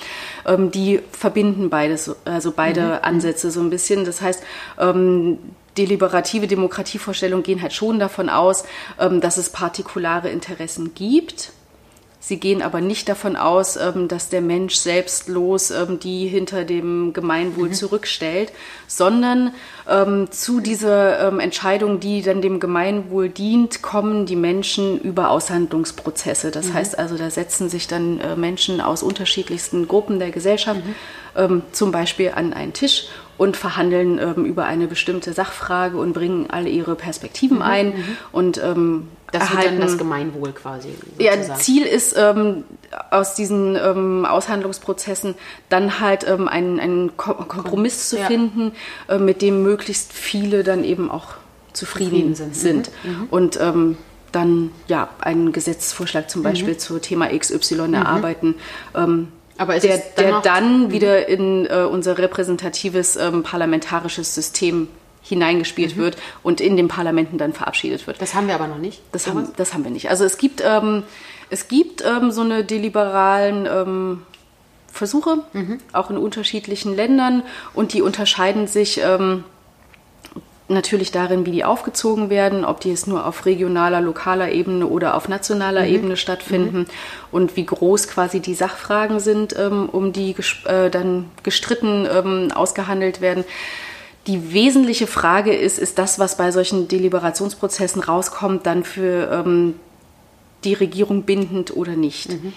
[0.47, 2.99] Ähm, die verbinden beides, also beide mhm.
[3.03, 4.03] Ansätze so ein bisschen.
[4.03, 4.43] Das heißt,
[5.77, 8.63] deliberative Demokratievorstellungen gehen halt schon davon aus,
[8.99, 11.51] ähm, dass es partikulare Interessen gibt.
[12.19, 17.11] Sie gehen aber nicht davon aus, ähm, dass der Mensch selbstlos ähm, die hinter dem
[17.11, 17.73] Gemeinwohl mhm.
[17.73, 18.51] zurückstellt,
[18.87, 19.51] sondern
[20.29, 26.51] zu dieser Entscheidung, die dann dem Gemeinwohl dient, kommen die Menschen über Aushandlungsprozesse.
[26.51, 26.75] Das mhm.
[26.75, 30.79] heißt also, da setzen sich dann äh, Menschen aus unterschiedlichsten Gruppen der Gesellschaft
[31.35, 31.63] mhm.
[31.73, 33.07] zum Beispiel an einen Tisch
[33.37, 38.17] und verhandeln ähm, über eine bestimmte Sachfrage und bringen alle ihre Perspektiven mhm, ein mhm.
[38.31, 40.89] und ähm, das erhalten, dann das Gemeinwohl quasi.
[40.89, 41.23] Sozusagen.
[41.49, 42.63] Ja, Ziel ist ähm,
[43.09, 45.35] aus diesen ähm, Aushandlungsprozessen
[45.69, 48.25] dann halt ähm, einen, einen Kompromiss zu ja.
[48.25, 48.73] finden,
[49.09, 51.33] äh, mit dem möglichst viele dann eben auch
[51.73, 52.55] zufrieden, zufrieden sind.
[52.55, 52.91] sind.
[53.03, 53.27] Mhm, mhm.
[53.31, 53.97] Und ähm,
[54.31, 56.45] dann ja einen Gesetzesvorschlag zum mhm.
[56.45, 57.93] Beispiel zu Thema XY mhm.
[57.95, 58.55] erarbeiten.
[59.63, 64.87] Aber der, der dann wieder in äh, unser repräsentatives ähm, parlamentarisches System
[65.21, 66.01] hineingespielt mhm.
[66.01, 68.21] wird und in den Parlamenten dann verabschiedet wird.
[68.21, 69.01] Das haben wir aber noch nicht.
[69.11, 70.09] Das, haben, das haben wir nicht.
[70.09, 71.03] Also es gibt, ähm,
[71.49, 74.21] es gibt ähm, so eine deliberalen ähm,
[74.91, 75.79] Versuche, mhm.
[75.93, 77.43] auch in unterschiedlichen Ländern
[77.73, 79.43] und die unterscheiden sich ähm,
[80.67, 85.15] natürlich darin, wie die aufgezogen werden, ob die jetzt nur auf regionaler, lokaler Ebene oder
[85.15, 85.93] auf nationaler mhm.
[85.93, 86.85] Ebene stattfinden mhm.
[87.31, 90.35] und wie groß quasi die Sachfragen sind, ähm, um die
[90.65, 93.43] äh, dann gestritten ähm, ausgehandelt werden.
[94.27, 99.75] Die wesentliche Frage ist, ist das, was bei solchen Deliberationsprozessen rauskommt, dann für ähm,
[100.63, 102.29] die Regierung bindend oder nicht?
[102.29, 102.53] Mhm.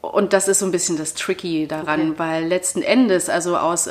[0.00, 2.18] Und das ist so ein bisschen das Tricky daran, okay.
[2.18, 3.86] weil letzten Endes, also aus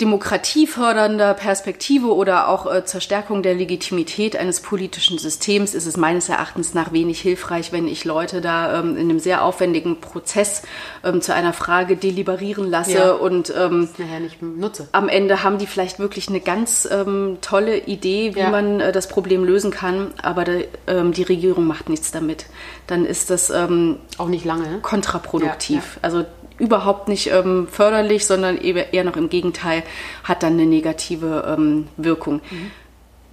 [0.00, 6.28] demokratiefördernder Perspektive oder auch äh, zur Stärkung der Legitimität eines politischen Systems ist es meines
[6.28, 10.62] Erachtens nach wenig hilfreich, wenn ich Leute da ähm, in einem sehr aufwendigen Prozess
[11.04, 14.88] ähm, zu einer Frage deliberieren lasse ja, und ähm, nachher nicht nutze.
[14.90, 18.50] am Ende haben die vielleicht wirklich eine ganz ähm, tolle Idee, wie ja.
[18.50, 22.46] man äh, das Problem lösen kann, aber de, ähm, die Regierung macht nichts damit.
[22.88, 25.94] Dann ist das ähm, auch nicht lange kontraproduktiv.
[25.94, 26.24] Ja, also
[26.58, 29.82] überhaupt nicht ähm, förderlich, sondern eher noch im Gegenteil,
[30.22, 32.40] hat dann eine negative ähm, Wirkung.
[32.50, 32.70] Mhm.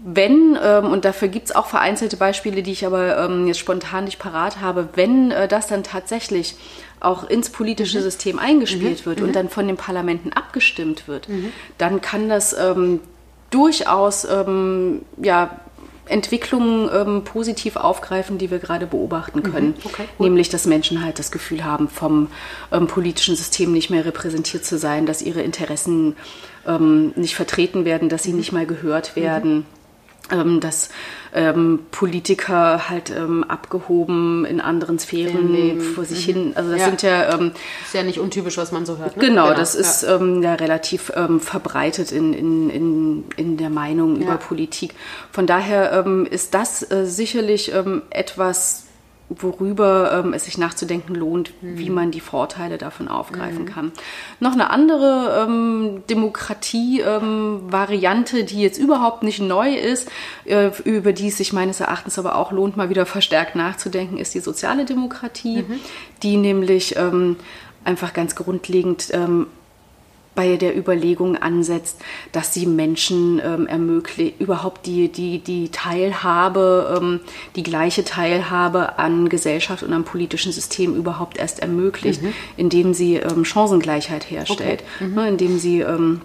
[0.04, 4.06] Wenn, ähm, und dafür gibt es auch vereinzelte Beispiele, die ich aber ähm, jetzt spontan
[4.06, 6.56] nicht parat habe, wenn äh, das dann tatsächlich
[7.00, 8.04] auch ins politische mhm.
[8.04, 9.06] System eingespielt mhm.
[9.06, 9.34] wird und mhm.
[9.34, 11.52] dann von den Parlamenten abgestimmt wird, mhm.
[11.78, 13.00] dann kann das ähm,
[13.52, 15.60] durchaus ähm, ja,
[16.06, 19.44] Entwicklungen ähm, positiv aufgreifen, die wir gerade beobachten mhm.
[19.44, 19.74] können.
[19.84, 22.28] Okay, Nämlich, dass Menschen halt das Gefühl haben, vom
[22.72, 26.16] ähm, politischen System nicht mehr repräsentiert zu sein, dass ihre Interessen
[26.68, 28.38] ähm, nicht vertreten werden, dass sie mhm.
[28.38, 29.58] nicht mal gehört werden.
[29.60, 29.81] Mhm
[30.62, 30.90] dass
[31.34, 35.82] ähm, Politiker halt ähm, abgehoben in anderen Sphären Leben.
[35.82, 36.34] vor sich mhm.
[36.34, 36.52] hin.
[36.56, 36.86] Also das ja.
[36.86, 37.52] sind ja ähm,
[37.86, 39.18] ist ja nicht untypisch, was man so hört.
[39.18, 39.28] Ne?
[39.28, 43.70] Genau, genau, das ist ja, ähm, ja relativ ähm, verbreitet in, in, in, in der
[43.70, 44.94] Meinung über Politik.
[45.32, 48.86] Von daher ähm, ist das äh, sicherlich ähm, etwas
[49.40, 51.78] worüber ähm, es sich nachzudenken lohnt, mhm.
[51.78, 53.70] wie man die Vorteile davon aufgreifen mhm.
[53.70, 53.94] kann.
[54.40, 60.10] Noch eine andere ähm, Demokratie-Variante, ähm, die jetzt überhaupt nicht neu ist,
[60.46, 64.34] äh, über die es sich meines Erachtens aber auch lohnt, mal wieder verstärkt nachzudenken, ist
[64.34, 65.80] die soziale Demokratie, mhm.
[66.24, 67.38] die nämlich ähm,
[67.84, 69.48] einfach ganz grundlegend ähm,
[70.34, 72.00] bei der Überlegung ansetzt,
[72.32, 77.20] dass sie Menschen ähm, ermöglicht, überhaupt die, die, die Teilhabe, ähm,
[77.56, 82.34] die gleiche Teilhabe an Gesellschaft und am politischen System überhaupt erst ermöglicht, mhm.
[82.56, 85.06] indem sie ähm, Chancengleichheit herstellt, okay.
[85.06, 85.16] mhm.
[85.16, 86.22] ne, indem sie ähm,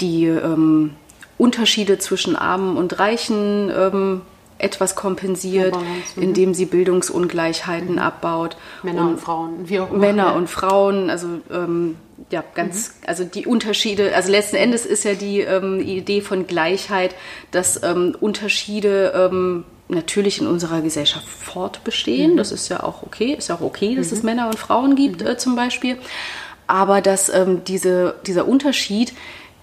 [0.00, 0.92] die ähm,
[1.38, 4.20] Unterschiede zwischen Armen und Reichen ähm,
[4.58, 6.22] etwas kompensiert, mhm.
[6.22, 7.98] indem sie Bildungsungleichheiten mhm.
[7.98, 8.56] abbaut.
[8.82, 9.98] Männer und, und, Frauen, wie auch immer.
[9.98, 11.96] Männer und Frauen, also ähm,
[12.30, 13.08] ja, ganz, mhm.
[13.08, 17.14] also die Unterschiede, also letzten Endes ist ja die ähm, Idee von Gleichheit,
[17.50, 22.32] dass ähm, Unterschiede ähm, natürlich in unserer Gesellschaft fortbestehen.
[22.32, 22.36] Mhm.
[22.36, 24.16] Das ist ja auch okay, ist ja auch okay, dass mhm.
[24.16, 25.28] es Männer und Frauen gibt, mhm.
[25.28, 25.98] äh, zum Beispiel.
[26.66, 29.12] Aber dass ähm, diese, dieser Unterschied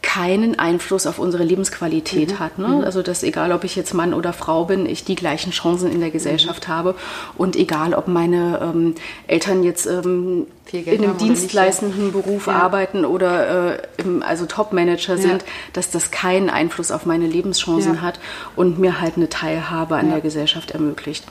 [0.02, 2.40] keinen Einfluss auf unsere Lebensqualität mhm.
[2.40, 2.58] hat.
[2.58, 2.68] Ne?
[2.68, 2.84] Mhm.
[2.84, 6.00] Also dass egal, ob ich jetzt Mann oder Frau bin, ich die gleichen Chancen in
[6.00, 6.72] der Gesellschaft mhm.
[6.72, 6.96] habe
[7.38, 8.96] und egal, ob meine ähm,
[9.28, 12.22] Eltern jetzt ähm, in einem dienstleistenden nicht, ja.
[12.22, 12.54] Beruf ja.
[12.54, 15.22] arbeiten oder äh, im, also Top-Manager ja.
[15.22, 18.20] sind, dass das keinen Einfluss auf meine Lebenschancen hat
[18.56, 21.26] und mir halt eine Teilhabe an der Gesellschaft ermöglicht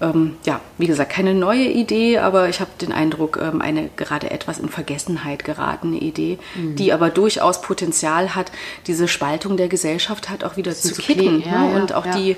[0.00, 4.30] ähm, ja, wie gesagt, keine neue Idee, aber ich habe den Eindruck, ähm, eine gerade
[4.30, 6.76] etwas in Vergessenheit geratene Idee, mhm.
[6.76, 8.52] die aber durchaus Potenzial hat,
[8.86, 11.42] diese Spaltung der Gesellschaft hat auch wieder zu, zu kicken.
[11.42, 11.80] Ja, ne?
[11.80, 12.36] und auch die,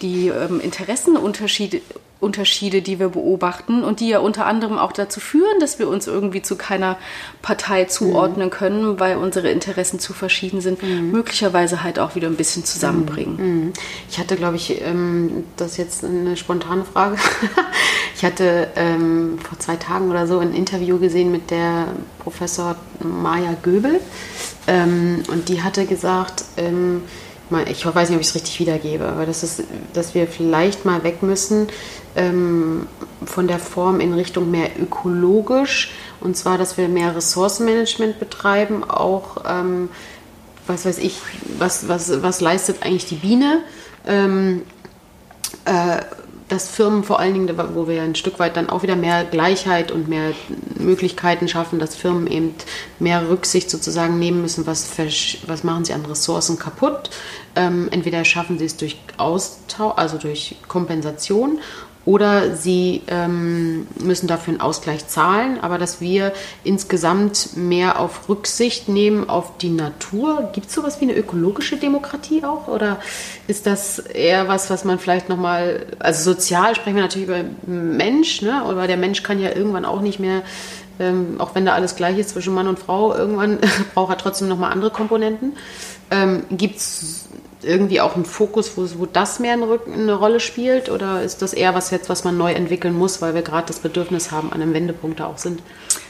[0.00, 1.82] die ähm, Interessenunterschiede
[2.22, 6.06] Unterschiede, die wir beobachten und die ja unter anderem auch dazu führen, dass wir uns
[6.06, 6.96] irgendwie zu keiner
[7.42, 8.50] Partei zuordnen mhm.
[8.50, 11.10] können, weil unsere Interessen zu verschieden sind, mhm.
[11.10, 13.36] möglicherweise halt auch wieder ein bisschen zusammenbringen.
[13.36, 13.64] Mhm.
[13.64, 13.72] mhm.
[14.08, 17.16] Ich hatte, glaube ich, ähm, das ist jetzt eine spontane Frage.
[18.16, 21.88] ich hatte ähm, vor zwei Tagen oder so ein Interview gesehen mit der
[22.20, 24.00] Professor Maja Göbel
[24.68, 26.44] ähm, und die hatte gesagt,
[27.68, 31.04] ich weiß nicht, ob ich es richtig wiedergebe, aber das ist, dass wir vielleicht mal
[31.04, 31.66] weg müssen
[32.16, 32.86] ähm,
[33.24, 39.38] von der Form in Richtung mehr ökologisch und zwar, dass wir mehr Ressourcenmanagement betreiben, auch
[39.48, 39.88] ähm,
[40.66, 41.18] was weiß ich,
[41.58, 43.60] was, was, was leistet eigentlich die Biene?
[44.06, 44.62] Ähm,
[45.64, 45.98] äh,
[46.48, 49.90] dass Firmen vor allen Dingen, wo wir ein Stück weit dann auch wieder mehr Gleichheit
[49.90, 50.32] und mehr
[50.78, 52.54] Möglichkeiten schaffen, dass Firmen eben
[52.98, 54.90] mehr Rücksicht sozusagen nehmen müssen, was,
[55.46, 57.08] was machen sie an Ressourcen kaputt.
[57.56, 61.58] Ähm, entweder schaffen sie es durch Austausch, also durch Kompensation
[62.04, 66.32] oder sie ähm, müssen dafür einen Ausgleich zahlen, aber dass wir
[66.64, 70.50] insgesamt mehr auf Rücksicht nehmen auf die Natur.
[70.52, 72.98] Gibt es sowas wie eine ökologische Demokratie auch oder
[73.46, 78.42] ist das eher was, was man vielleicht nochmal, also sozial sprechen wir natürlich über Mensch,
[78.42, 78.62] ne?
[78.62, 80.42] aber der Mensch kann ja irgendwann auch nicht mehr
[81.00, 83.58] ähm, auch wenn da alles gleich ist zwischen Mann und Frau, irgendwann
[83.94, 85.54] braucht er trotzdem nochmal andere Komponenten.
[86.10, 87.28] Ähm, Gibt es
[87.64, 90.90] irgendwie auch einen Fokus, wo, wo das mehr eine, eine, Rolle spielt?
[90.90, 93.78] Oder ist das eher was jetzt, was man neu entwickeln muss, weil wir gerade das
[93.78, 95.62] Bedürfnis haben, an einem Wendepunkt da auch sind?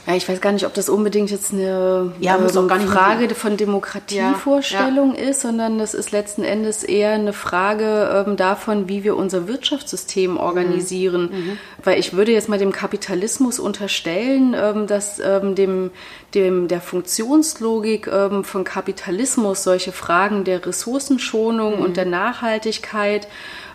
[0.05, 3.35] Ja, ich weiß gar nicht, ob das unbedingt jetzt eine ja, äh, Frage sein.
[3.35, 9.05] von Demokratievorstellung ja, ist, sondern das ist letzten Endes eher eine Frage ähm, davon, wie
[9.05, 11.29] wir unser Wirtschaftssystem organisieren.
[11.31, 11.37] Mhm.
[11.37, 11.57] Mhm.
[11.83, 15.91] Weil ich würde jetzt mal dem Kapitalismus unterstellen, ähm, dass ähm, dem,
[16.33, 21.81] dem, der Funktionslogik ähm, von Kapitalismus solche Fragen der Ressourcenschonung mhm.
[21.81, 23.29] und der Nachhaltigkeit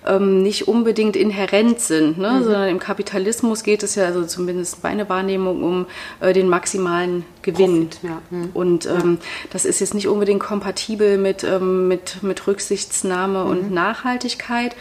[0.09, 2.33] ähm, nicht unbedingt inhärent sind, ne?
[2.33, 2.45] Mhm.
[2.45, 5.87] sondern im Kapitalismus geht es ja, also zumindest meine Wahrnehmung, um
[6.21, 7.91] äh, den maximalen Gewinn.
[7.91, 8.23] Profit, ja.
[8.31, 8.51] mhm.
[8.55, 9.19] Und ähm,
[9.51, 13.51] das ist jetzt nicht unbedingt kompatibel mit, ähm, mit, mit Rücksichtnahme mhm.
[13.51, 14.75] und Nachhaltigkeit.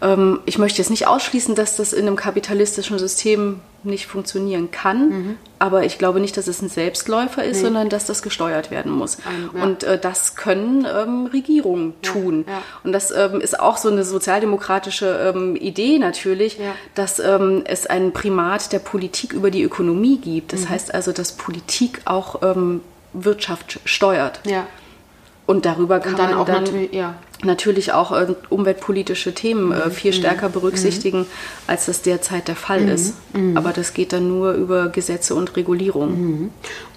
[0.00, 5.08] Ähm, ich möchte jetzt nicht ausschließen, dass das in einem kapitalistischen System nicht funktionieren kann,
[5.08, 5.36] mhm.
[5.58, 7.62] aber ich glaube nicht, dass es ein Selbstläufer ist, nee.
[7.64, 9.18] sondern dass das gesteuert werden muss.
[9.54, 9.62] Ja.
[9.62, 12.44] Und äh, das können ähm, Regierungen tun.
[12.48, 12.62] Ja.
[12.82, 16.58] Und das ähm, ist auch so eine sozialdemokratische ähm, Idee natürlich,
[16.94, 20.52] dass ähm, es ein Primat der Politik über die Ökonomie gibt.
[20.52, 20.70] Das mhm.
[20.70, 22.80] heißt also, dass Politik auch ähm,
[23.12, 24.40] Wirtschaft steuert.
[25.46, 27.14] Und darüber kann und dann man auch dann natürlich, ja.
[27.44, 29.90] Natürlich auch äh, umweltpolitische Themen äh, mhm.
[29.92, 30.54] viel stärker mhm.
[30.54, 31.26] berücksichtigen,
[31.66, 32.88] als das derzeit der Fall mhm.
[32.88, 33.14] ist.
[33.54, 36.50] Aber das geht dann nur über Gesetze und Regulierung.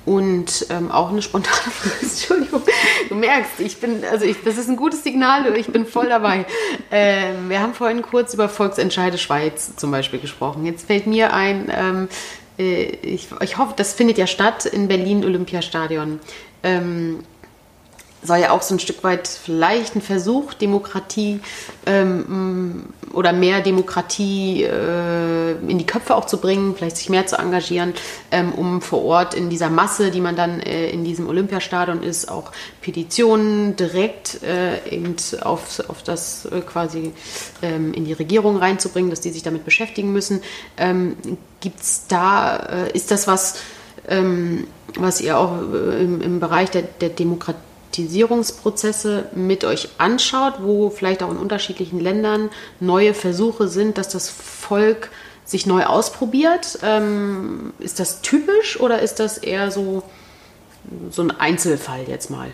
[0.03, 2.63] Und ähm, auch eine spontane Frage, Entschuldigung,
[3.09, 6.45] du merkst, ich bin, also ich, das ist ein gutes Signal, ich bin voll dabei.
[6.89, 10.65] Ähm, wir haben vorhin kurz über Volksentscheide Schweiz zum Beispiel gesprochen.
[10.65, 12.07] Jetzt fällt mir ein, ähm,
[12.57, 16.19] äh, ich, ich hoffe, das findet ja statt in Berlin Olympiastadion.
[16.63, 17.19] Ähm,
[18.23, 21.39] soll ja auch so ein Stück weit vielleicht ein Versuch, Demokratie
[21.85, 27.37] ähm, oder mehr Demokratie äh, in die Köpfe auch zu bringen, vielleicht sich mehr zu
[27.37, 27.93] engagieren,
[28.31, 32.29] ähm, um vor Ort in dieser Masse, die man dann äh, in diesem Olympiastadion ist,
[32.29, 32.51] auch
[32.81, 37.13] Petitionen direkt äh, eben auf, auf das äh, quasi
[37.61, 40.41] ähm, in die Regierung reinzubringen, dass die sich damit beschäftigen müssen.
[40.77, 41.15] Ähm,
[41.63, 43.55] es da, äh, ist das was,
[44.07, 50.55] ähm, was ihr auch äh, im, im Bereich der, der Demokratie Demokratisierungsprozesse mit euch anschaut,
[50.61, 55.09] wo vielleicht auch in unterschiedlichen Ländern neue Versuche sind, dass das Volk
[55.45, 56.79] sich neu ausprobiert.
[56.83, 60.03] Ähm, ist das typisch oder ist das eher so,
[61.09, 62.51] so ein Einzelfall jetzt mal?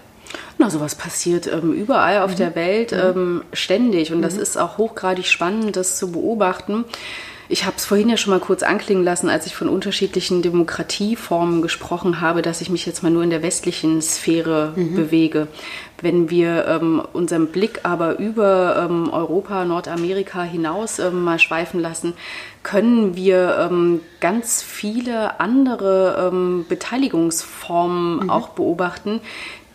[0.58, 2.38] Na, sowas passiert ähm, überall auf mhm.
[2.38, 2.98] der Welt mhm.
[2.98, 4.24] ähm, ständig und mhm.
[4.24, 6.86] das ist auch hochgradig spannend, das zu beobachten.
[7.50, 11.62] Ich habe es vorhin ja schon mal kurz anklingen lassen, als ich von unterschiedlichen Demokratieformen
[11.62, 14.96] gesprochen habe, dass ich mich jetzt mal nur in der westlichen Sphäre mhm.
[14.96, 15.48] bewege.
[16.02, 22.14] Wenn wir ähm, unseren Blick aber über ähm, Europa, Nordamerika hinaus ähm, mal schweifen lassen,
[22.64, 28.30] können wir ähm, ganz viele andere ähm, Beteiligungsformen mhm.
[28.30, 29.22] auch beobachten,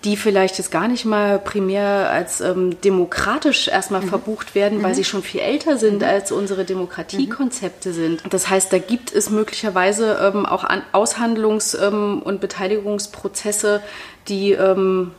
[0.04, 4.08] die vielleicht jetzt gar nicht mal primär als ähm, demokratisch erstmal mhm.
[4.08, 4.82] verbucht werden, mhm.
[4.82, 6.08] weil sie schon viel älter sind, mhm.
[6.08, 7.94] als unsere Demokratiekonzepte mhm.
[7.94, 8.22] sind.
[8.30, 13.80] Das heißt, da gibt es möglicherweise ähm, auch An Aushandlungs- ähm, und Beteiligungsprozesse,
[14.28, 15.12] die ähm,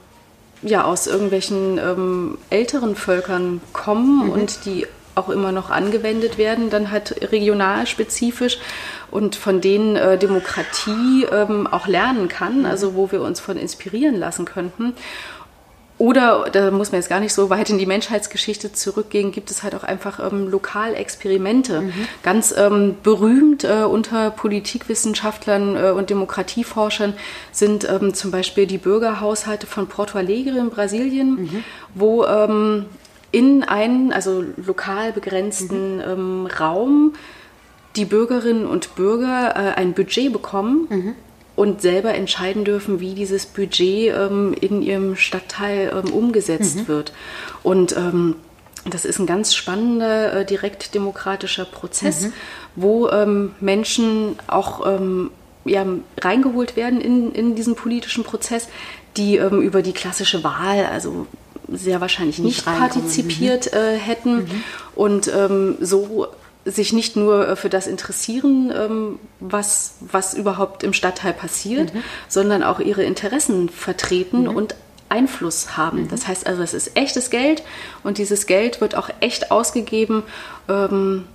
[0.61, 4.31] ja aus irgendwelchen ähm, älteren Völkern kommen mhm.
[4.31, 8.57] und die auch immer noch angewendet werden, dann halt regional spezifisch
[9.13, 14.17] und von denen äh, Demokratie ähm, auch lernen kann, also wo wir uns von inspirieren
[14.17, 14.95] lassen könnten.
[15.99, 19.61] Oder, da muss man jetzt gar nicht so weit in die Menschheitsgeschichte zurückgehen, gibt es
[19.61, 21.81] halt auch einfach ähm, Lokalexperimente.
[21.81, 21.93] Mhm.
[22.23, 27.13] Ganz ähm, berühmt äh, unter Politikwissenschaftlern äh, und Demokratieforschern
[27.51, 31.63] sind ähm, zum Beispiel die Bürgerhaushalte von Porto Alegre in Brasilien, mhm.
[31.93, 32.87] wo ähm,
[33.31, 36.01] in einen, also lokal begrenzten mhm.
[36.01, 37.13] Ähm, Raum
[37.95, 41.15] die Bürgerinnen und Bürger äh, ein Budget bekommen mhm.
[41.55, 46.87] und selber entscheiden dürfen, wie dieses Budget ähm, in ihrem Stadtteil ähm, umgesetzt mhm.
[46.87, 47.13] wird.
[47.61, 48.35] Und ähm,
[48.85, 52.33] das ist ein ganz spannender, äh, direkt demokratischer Prozess, mhm.
[52.75, 55.31] wo ähm, Menschen auch ähm,
[55.65, 55.85] ja,
[56.19, 58.67] reingeholt werden in, in diesen politischen Prozess,
[59.15, 61.27] die ähm, über die klassische Wahl, also
[61.71, 63.77] sehr wahrscheinlich nicht, nicht partizipiert mhm.
[63.77, 64.63] äh, hätten mhm.
[64.95, 65.31] und
[65.79, 66.27] so
[66.65, 72.03] sich nicht nur äh, für das interessieren, ähm, was, was überhaupt im Stadtteil passiert, mhm.
[72.27, 74.55] sondern auch ihre Interessen vertreten mhm.
[74.55, 74.75] und
[75.09, 76.03] Einfluss haben.
[76.03, 76.07] Mhm.
[76.09, 77.63] Das heißt also, es ist echtes Geld
[78.03, 80.23] und dieses Geld wird auch echt ausgegeben.
[80.69, 81.25] Ähm,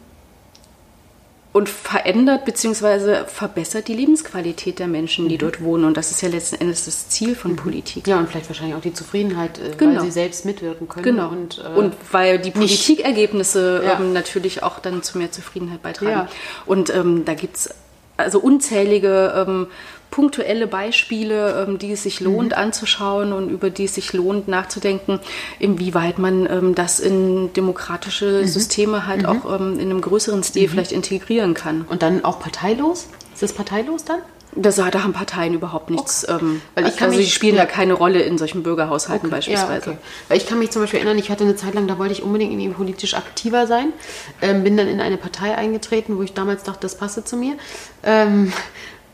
[1.59, 3.25] und verändert bzw.
[3.27, 5.41] verbessert die Lebensqualität der Menschen, die mhm.
[5.41, 5.87] dort wohnen.
[5.87, 7.57] Und das ist ja letzten Endes das Ziel von mhm.
[7.57, 8.07] Politik.
[8.07, 9.97] Ja, und vielleicht wahrscheinlich auch die Zufriedenheit, äh, genau.
[9.97, 11.03] weil sie selbst mitwirken können.
[11.03, 11.31] Genau.
[11.31, 13.99] Und, äh, und weil die Politikergebnisse ja.
[13.99, 16.11] ähm, natürlich auch dann zu mehr Zufriedenheit beitragen.
[16.11, 16.29] Ja.
[16.65, 17.75] Und ähm, da gibt es
[18.17, 19.67] also unzählige ähm,
[20.11, 22.59] punktuelle Beispiele, ähm, die es sich lohnt Mhm.
[22.59, 25.21] anzuschauen und über die es sich lohnt nachzudenken,
[25.59, 28.47] inwieweit man ähm, das in demokratische Mhm.
[28.49, 31.85] Systeme halt auch ähm, in einem größeren Stil vielleicht integrieren kann.
[31.89, 33.09] Und dann auch parteilos?
[33.35, 34.19] Ist das parteilos dann?
[34.57, 36.27] Das, da haben Parteien überhaupt nichts.
[36.27, 37.65] Ähm, Weil ich kann also mich- sie spielen ja.
[37.67, 39.91] da keine Rolle in solchen Bürgerhaushalten beispielsweise.
[39.91, 39.99] Ja, okay.
[40.29, 42.23] Weil ich kann mich zum Beispiel erinnern, ich hatte eine Zeit lang, da wollte ich
[42.23, 43.93] unbedingt irgendwie politisch aktiver sein.
[44.41, 47.57] Ähm, bin dann in eine Partei eingetreten, wo ich damals dachte, das passe zu mir.
[48.03, 48.51] Ähm,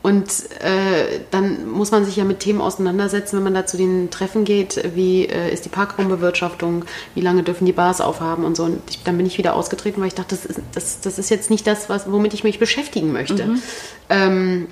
[0.05, 0.29] und
[0.61, 4.45] äh, dann muss man sich ja mit Themen auseinandersetzen, wenn man da zu den Treffen
[4.45, 4.79] geht.
[4.93, 6.85] Wie äh, ist die Parkraumbewirtschaftung?
[7.15, 8.65] Wie lange dürfen die Bars aufhaben und so?
[8.65, 11.31] Und ich, dann bin ich wieder ausgetreten, weil ich dachte, das ist, das, das ist
[11.31, 13.49] jetzt nicht das, was, womit ich mich beschäftigen möchte.
[14.09, 14.67] Ähm,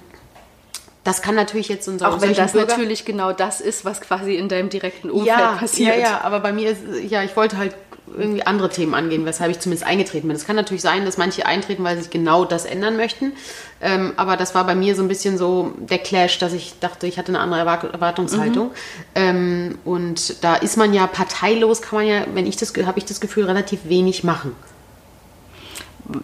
[1.04, 4.02] das kann natürlich jetzt so ein Auch wenn das Bürger- natürlich genau das ist, was
[4.02, 5.96] quasi in deinem direkten Umfeld ja, passiert.
[5.96, 7.76] Ja, ja, aber bei mir ist, ja, ich wollte halt
[8.18, 10.36] irgendwie andere Themen angehen, weshalb ich zumindest eingetreten bin.
[10.36, 13.34] Es kann natürlich sein, dass manche eintreten, weil sie sich genau das ändern möchten.
[13.82, 17.07] Ähm, aber das war bei mir so ein bisschen so der Clash, dass ich dachte,
[17.07, 18.72] ich hatte eine andere Erwart- Erwartungshaltung.
[19.16, 23.05] Ähm, und da ist man ja parteilos, kann man ja, wenn ich das, habe ich
[23.05, 24.55] das Gefühl, relativ wenig machen.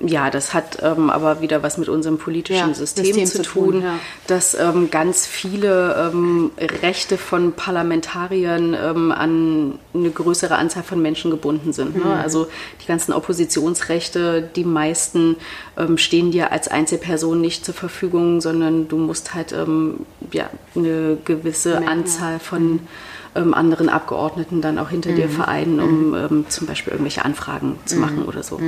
[0.06, 3.72] Ja, das hat ähm, aber wieder was mit unserem politischen Ja, System, System zu tun,
[3.72, 4.00] tun, ja.
[4.28, 6.52] dass ähm, ganz viele ähm,
[6.82, 11.96] Rechte von Parlamentariern ähm, an eine größere Anzahl von Menschen gebunden sind.
[11.96, 12.04] Mhm.
[12.04, 12.16] Ne?
[12.22, 12.48] Also
[12.84, 15.38] die ganzen Oppositionsrechte, die meisten
[15.78, 21.18] ähm, stehen dir als Einzelperson nicht zur Verfügung, sondern du musst halt ähm, ja, eine
[21.24, 21.80] gewisse ja.
[21.88, 22.82] Anzahl von
[23.36, 25.16] ähm, anderen Abgeordneten dann auch hinter Mhm.
[25.16, 28.60] dir vereinen, um ähm, zum Beispiel irgendwelche Anfragen zu machen oder so.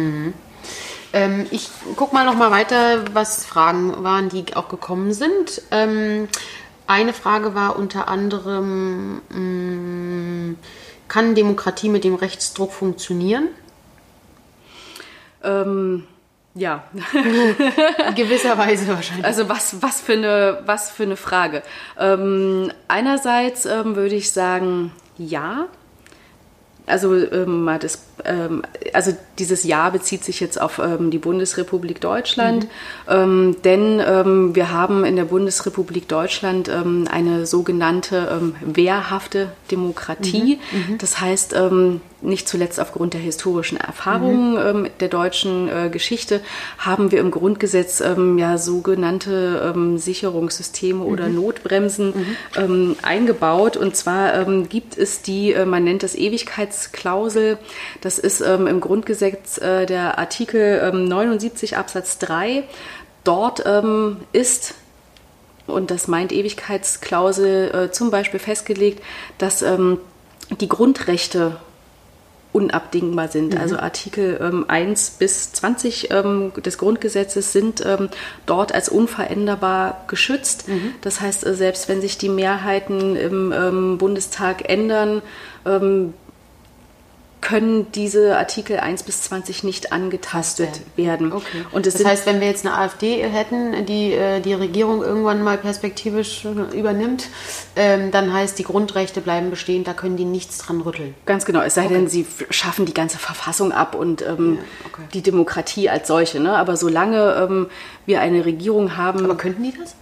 [1.13, 5.61] Ähm, ich guck mal noch mal weiter, was Fragen waren, die auch gekommen sind.
[5.71, 6.27] Ähm,
[6.87, 10.55] eine Frage war unter anderem, mh,
[11.07, 13.49] kann Demokratie mit dem Rechtsdruck funktionieren?
[15.43, 16.05] Ähm,
[16.53, 16.83] ja,
[18.07, 19.25] In gewisser Weise wahrscheinlich.
[19.25, 21.63] also was, was, für, eine, was für eine Frage.
[21.97, 25.67] Ähm, einerseits ähm, würde ich sagen, ja.
[26.87, 28.03] Also, ähm, mal das,
[28.93, 32.67] also dieses Ja bezieht sich jetzt auf ähm, die Bundesrepublik Deutschland,
[33.09, 40.59] ähm, denn ähm, wir haben in der Bundesrepublik Deutschland ähm, eine sogenannte ähm, wehrhafte Demokratie.
[40.97, 46.41] Das heißt, ähm, nicht zuletzt aufgrund der historischen Erfahrungen ähm, der deutschen äh, Geschichte
[46.77, 52.13] haben wir im Grundgesetz ähm, ja sogenannte ähm, Sicherungssysteme oder Notbremsen
[52.55, 53.75] ähm, eingebaut.
[53.75, 57.57] Und zwar ähm, gibt es die, äh, man nennt das Ewigkeitsklausel.
[58.01, 62.63] Das ist ähm, im Grundgesetz äh, der Artikel ähm, 79 Absatz 3.
[63.23, 64.75] Dort ähm, ist
[65.67, 69.01] und das meint Ewigkeitsklausel äh, zum Beispiel festgelegt,
[69.37, 69.99] dass ähm,
[70.59, 71.57] die Grundrechte
[72.53, 73.57] unabdingbar sind.
[73.57, 78.09] Also Artikel ähm, 1 bis 20 ähm, des Grundgesetzes sind ähm,
[78.45, 80.65] dort als unveränderbar geschützt.
[80.99, 85.21] Das heißt, äh, selbst wenn sich die Mehrheiten im ähm, Bundestag ändern,
[87.41, 91.33] können diese Artikel 1 bis 20 nicht angetastet werden.
[91.33, 91.65] Okay.
[91.71, 95.57] Und das heißt, wenn wir jetzt eine AfD hätten, die äh, die Regierung irgendwann mal
[95.57, 97.29] perspektivisch äh, übernimmt,
[97.75, 101.15] ähm, dann heißt, die Grundrechte bleiben bestehen, da können die nichts dran rütteln.
[101.25, 105.01] Ganz genau, es sei denn, sie schaffen die ganze Verfassung ab und ähm, okay.
[105.13, 106.39] die Demokratie als solche.
[106.39, 106.55] Ne?
[106.55, 107.67] Aber solange ähm,
[108.05, 109.95] wir eine Regierung haben, Aber könnten die das?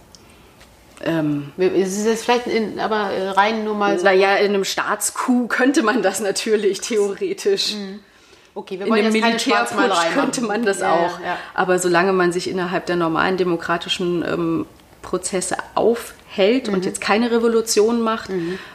[1.04, 4.04] Ähm, Es ist jetzt vielleicht in, aber rein nur mal so.
[4.04, 7.74] naja, in einem Staatscoup könnte man das natürlich theoretisch.
[8.54, 11.20] Okay, wir In wollen einem jetzt keine Militärputsch könnte man das Ja, auch.
[11.20, 11.36] Ja, ja.
[11.54, 14.66] Aber solange man sich innerhalb der normalen demokratischen ähm,
[15.02, 16.74] Prozesse aufhält Mhm.
[16.74, 18.28] und jetzt keine Revolution macht,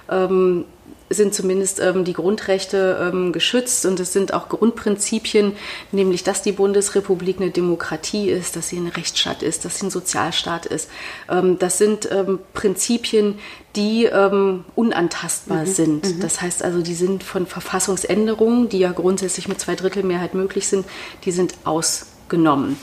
[0.09, 0.65] ähm,
[1.09, 5.53] sind zumindest ähm, die Grundrechte ähm, geschützt und es sind auch Grundprinzipien,
[5.91, 9.91] nämlich dass die Bundesrepublik eine Demokratie ist, dass sie ein Rechtsstaat ist, dass sie ein
[9.91, 10.89] Sozialstaat ist.
[11.29, 13.37] Ähm, das sind ähm, Prinzipien,
[13.75, 16.23] die ähm, unantastbar sind.
[16.23, 20.85] Das heißt also, die sind von Verfassungsänderungen, die ja grundsätzlich mit Zweidrittelmehrheit möglich sind,
[21.25, 22.77] die sind ausgenommen.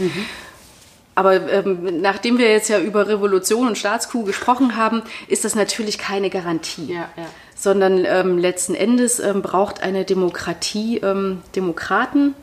[1.14, 5.98] Aber ähm, nachdem wir jetzt ja über Revolution und Staatskuh gesprochen haben, ist das natürlich
[5.98, 6.86] keine Garantie.
[6.86, 7.26] Ja, ja.
[7.62, 12.34] Sondern ähm, letzten Endes ähm, braucht eine Demokratie ähm, Demokraten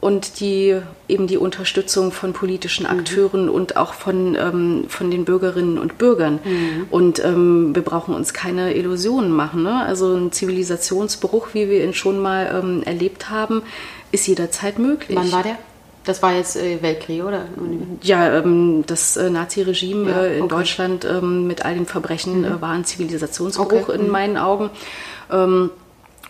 [0.00, 5.78] und die eben die Unterstützung von politischen Akteuren und auch von, ähm, von den Bürgerinnen
[5.78, 6.40] und Bürgern.
[6.90, 9.62] Und ähm, wir brauchen uns keine Illusionen machen.
[9.62, 9.82] Ne?
[9.82, 13.62] Also ein Zivilisationsbruch, wie wir ihn schon mal ähm, erlebt haben,
[14.12, 15.18] ist jederzeit möglich.
[15.18, 15.56] Wann war der?
[16.04, 17.46] Das war jetzt äh, Weltkrieg, oder?
[18.02, 20.56] Ja, ähm, das äh, Nazi-Regime Ja, äh, in okay.
[20.56, 24.70] Deutschland ähm, mit all den Verbrechen äh, war ein Zivilisationsbruch Okay, in meinen Augen.
[25.32, 25.70] Ähm,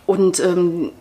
[0.06, 0.92] und ähm,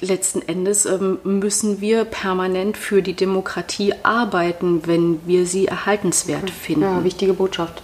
[0.00, 6.82] letzten Endes ähm, müssen wir permanent für die Demokratie arbeiten, wenn wir sie erhaltenswert finden.
[6.82, 7.82] Ja, wichtige Botschaft.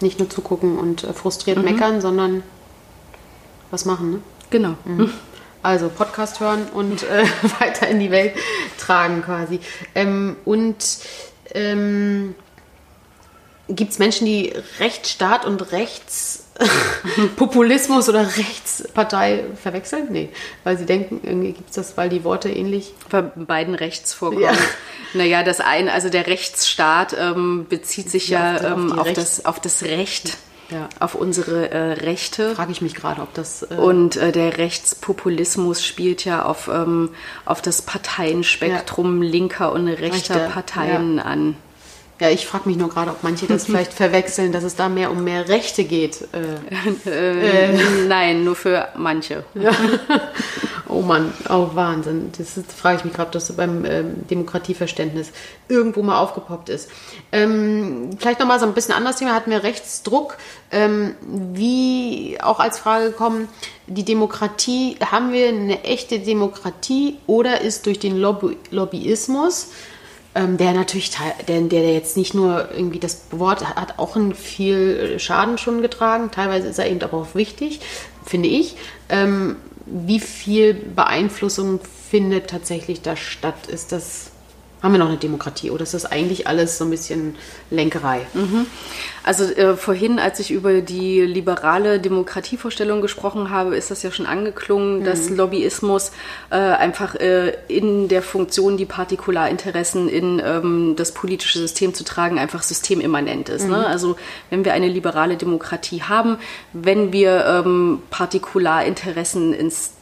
[0.00, 1.64] Nicht nur zugucken und äh, frustriert mhm.
[1.64, 2.42] meckern, sondern
[3.70, 4.12] was machen.
[4.12, 4.18] Ne?
[4.50, 4.74] Genau.
[5.62, 7.24] Also Podcast hören und äh,
[7.60, 8.34] weiter in die Welt
[8.78, 9.60] tragen quasi.
[9.94, 10.76] Ähm, und
[11.54, 12.34] ähm,
[13.68, 20.06] gibt es Menschen, die Rechtsstaat und Rechtspopulismus oder Rechtspartei verwechseln?
[20.10, 20.30] Nee,
[20.64, 22.92] weil sie denken, irgendwie gibt es das, weil die Worte ähnlich.
[23.08, 24.42] Bei beiden rechts vorkommen.
[24.42, 24.52] Ja.
[25.14, 29.44] Naja, das eine, also der Rechtsstaat ähm, bezieht sich ja, ja auf, ähm, auf, das,
[29.44, 30.38] auf das Recht
[30.72, 30.88] ja.
[30.98, 32.54] auf unsere äh, Rechte.
[32.54, 33.62] Frage ich mich gerade, ob das.
[33.62, 37.10] Äh und äh, der Rechtspopulismus spielt ja auf, ähm,
[37.44, 39.30] auf das Parteienspektrum ja.
[39.30, 40.50] linker und rechter Rechte.
[40.52, 41.22] Parteien ja.
[41.24, 41.56] an.
[42.22, 45.10] Ja, ich frage mich nur gerade, ob manche das vielleicht verwechseln, dass es da mehr
[45.10, 46.28] um mehr Rechte geht.
[46.32, 49.42] Äh, äh, nein, nur für manche.
[49.54, 49.72] Ja.
[50.88, 52.30] Oh Mann, oh Wahnsinn.
[52.36, 55.32] Das, frage ich mich gerade, ob das beim ähm, Demokratieverständnis
[55.66, 56.90] irgendwo mal aufgepoppt ist.
[57.32, 60.36] Ähm, vielleicht nochmal so ein bisschen anderes Thema, hatten wir Rechtsdruck.
[60.70, 63.48] Ähm, wie auch als Frage gekommen,
[63.86, 69.70] die Demokratie, haben wir eine echte Demokratie oder ist durch den Lobby Lobbyismus
[70.34, 71.12] ähm, der natürlich,
[71.46, 75.82] der, der jetzt nicht nur irgendwie das Wort hat, hat auch ein viel Schaden schon
[75.82, 76.30] getragen.
[76.30, 77.80] Teilweise ist er eben aber auch wichtig,
[78.24, 78.76] finde ich.
[79.08, 79.56] Ähm,
[79.86, 81.80] wie viel Beeinflussung
[82.10, 83.66] findet tatsächlich da statt?
[83.68, 84.31] Ist das
[84.82, 87.36] haben wir noch eine Demokratie oder ist das eigentlich alles so ein bisschen
[87.70, 88.26] Lenkerei?
[88.34, 88.66] Mhm.
[89.24, 94.26] Also äh, vorhin, als ich über die liberale Demokratievorstellung gesprochen habe, ist das ja schon
[94.26, 95.04] angeklungen, mhm.
[95.04, 96.10] dass Lobbyismus
[96.50, 102.38] äh, einfach äh, in der Funktion, die Partikularinteressen in ähm, das politische System zu tragen,
[102.38, 103.68] einfach systemimmanent ist.
[103.68, 103.76] Ne?
[103.76, 103.82] Mhm.
[103.82, 103.86] Ne?
[103.86, 104.16] Also
[104.50, 106.38] wenn wir eine liberale Demokratie haben,
[106.72, 109.92] wenn wir ähm, Partikularinteressen ins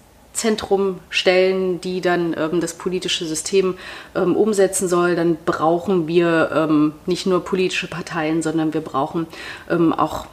[0.40, 3.76] Zentrum stellen, die dann ähm, das politische System
[4.14, 9.26] ähm, umsetzen soll, dann brauchen wir ähm, nicht nur politische Parteien, sondern wir brauchen
[9.68, 10.26] ähm, auch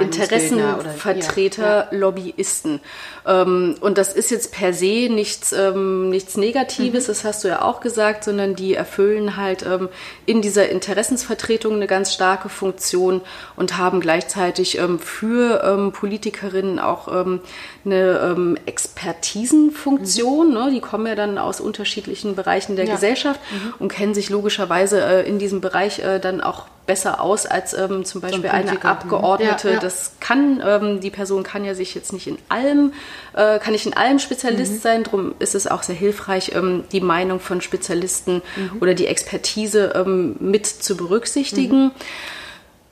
[0.00, 1.98] Interessenvertreter, ja.
[1.98, 2.80] Lobbyisten.
[3.26, 7.08] Ähm, und das ist jetzt per se nichts, ähm, nichts Negatives, mhm.
[7.08, 9.88] das hast du ja auch gesagt, sondern die erfüllen halt ähm,
[10.24, 13.20] in dieser Interessensvertretung eine ganz starke Funktion
[13.56, 17.08] und haben gleichzeitig ähm, für ähm, Politikerinnen auch
[17.84, 20.48] ähm, eine Expertisenfunktion.
[20.48, 20.54] Mhm.
[20.54, 20.70] Ne?
[20.72, 22.94] Die kommen ja dann aus unterschiedlichen Bereichen der ja.
[22.94, 23.74] Gesellschaft mhm.
[23.78, 28.04] und kennen sich logischerweise äh, in diesem Bereich äh, dann auch besser aus als ähm,
[28.04, 29.68] zum Beispiel so ein eine Abgeordnete.
[29.68, 29.80] Ja, ja.
[29.80, 32.92] Das kann, ähm, die Person kann ja sich jetzt nicht in allem,
[33.34, 34.78] äh, kann nicht in allem Spezialist mhm.
[34.78, 35.02] sein.
[35.04, 38.78] Darum ist es auch sehr hilfreich, ähm, die Meinung von Spezialisten mhm.
[38.80, 41.84] oder die Expertise ähm, mit zu berücksichtigen.
[41.84, 41.90] Mhm.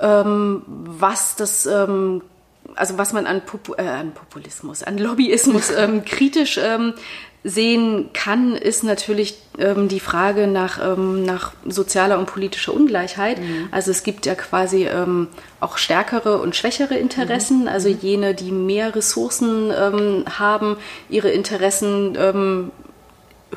[0.02, 2.22] Ähm, was das ähm,
[2.80, 6.94] also was man an, Popu äh, an Populismus, an Lobbyismus ähm, kritisch ähm,
[7.44, 13.38] sehen kann, ist natürlich ähm, die Frage nach, ähm, nach sozialer und politischer Ungleichheit.
[13.38, 13.68] Mhm.
[13.70, 15.28] Also es gibt ja quasi ähm,
[15.58, 17.62] auch stärkere und schwächere Interessen.
[17.62, 17.68] Mhm.
[17.68, 17.98] Also mhm.
[18.00, 20.76] jene, die mehr Ressourcen ähm, haben,
[21.08, 22.70] ihre Interessen ähm,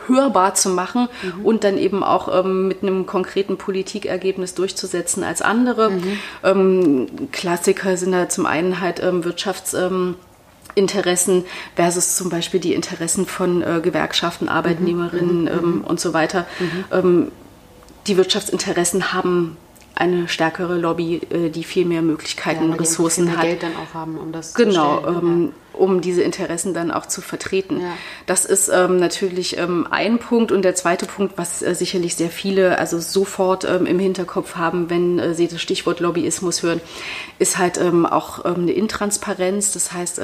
[0.08, 1.46] hörbar zu machen mhm.
[1.46, 5.92] und dann eben auch ähm, mit einem konkreten Politikergebnis durchzusetzen als andere.
[5.92, 7.30] Mhm.
[7.32, 9.76] Klassiker sind da zum einen halt Wirtschafts-
[10.76, 15.48] Interessen versus zum Beispiel die Interessen von äh, Gewerkschaften, Arbeitnehmerinnen mhm.
[15.48, 15.82] ähm, mhm.
[15.82, 16.48] und so weiter.
[16.60, 16.86] Mhm.
[16.92, 17.32] Ähm,
[18.08, 19.58] die Wirtschaftsinteressen haben
[19.96, 23.44] eine stärkere Lobby, äh, die viel mehr Möglichkeiten, ja, Ressourcen hat.
[23.44, 25.18] Geld dann auch haben, um das genau, zu stellen.
[25.18, 27.82] Ähm, um diese Interessen dann auch zu vertreten.
[27.82, 27.94] Ja.
[28.26, 32.30] Das ist ähm, natürlich ähm, ein Punkt und der zweite Punkt, was äh, sicherlich sehr
[32.30, 36.80] viele also sofort ähm, im Hinterkopf haben, wenn äh, sie das Stichwort Lobbyismus hören,
[37.40, 39.74] ist halt ähm, auch ähm, eine Intransparenz.
[39.74, 40.22] Das heißt,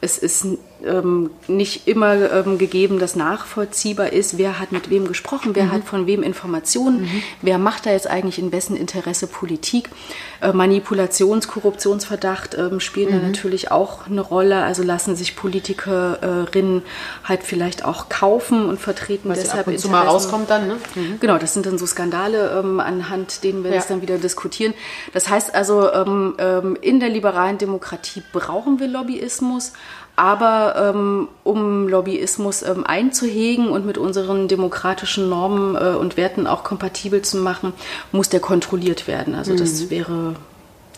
[0.00, 0.46] es ist
[0.84, 5.72] ähm, nicht immer ähm, gegeben, dass nachvollziehbar ist, wer hat mit wem gesprochen, wer mhm.
[5.72, 7.22] hat von wem Informationen, mhm.
[7.42, 9.90] wer macht da jetzt eigentlich in wessen Interesse Politik.
[10.40, 13.20] Äh, Manipulations-, Korruptionsverdacht ähm, spielen mhm.
[13.20, 14.62] da natürlich auch eine Rolle.
[14.64, 16.82] Also lassen sich Politikerinnen
[17.24, 20.76] halt vielleicht auch kaufen und vertreten Was deshalb ab und zu mal rauskommt dann, ne?
[20.94, 21.20] Mhm.
[21.20, 23.76] Genau, das sind dann so Skandale, ähm, anhand denen wir ja.
[23.76, 24.74] das dann wieder diskutieren.
[25.12, 29.72] Das heißt also, ähm, ähm, in der liberalen Demokratie brauchen wir Lobbyismus.
[30.14, 36.64] Aber ähm, um Lobbyismus ähm, einzuhegen und mit unseren demokratischen Normen äh, und Werten auch
[36.64, 37.72] kompatibel zu machen,
[38.12, 39.34] muss der kontrolliert werden.
[39.34, 39.58] Also mhm.
[39.58, 40.34] das wäre.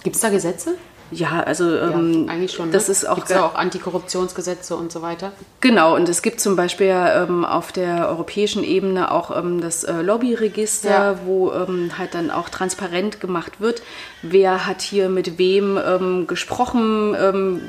[0.02, 0.74] Gibt es da Gesetze?
[1.10, 2.72] Ja, also ähm, ja, eigentlich schon.
[2.72, 2.92] Das ne?
[2.92, 5.32] ist auch, Gibt's ja auch Antikorruptionsgesetze und so weiter.
[5.60, 10.00] Genau, und es gibt zum Beispiel ähm, auf der europäischen Ebene auch ähm, das äh,
[10.00, 11.18] Lobbyregister, ja.
[11.24, 13.82] wo ähm, halt dann auch transparent gemacht wird,
[14.22, 17.60] wer hat hier mit wem ähm, gesprochen, ähm,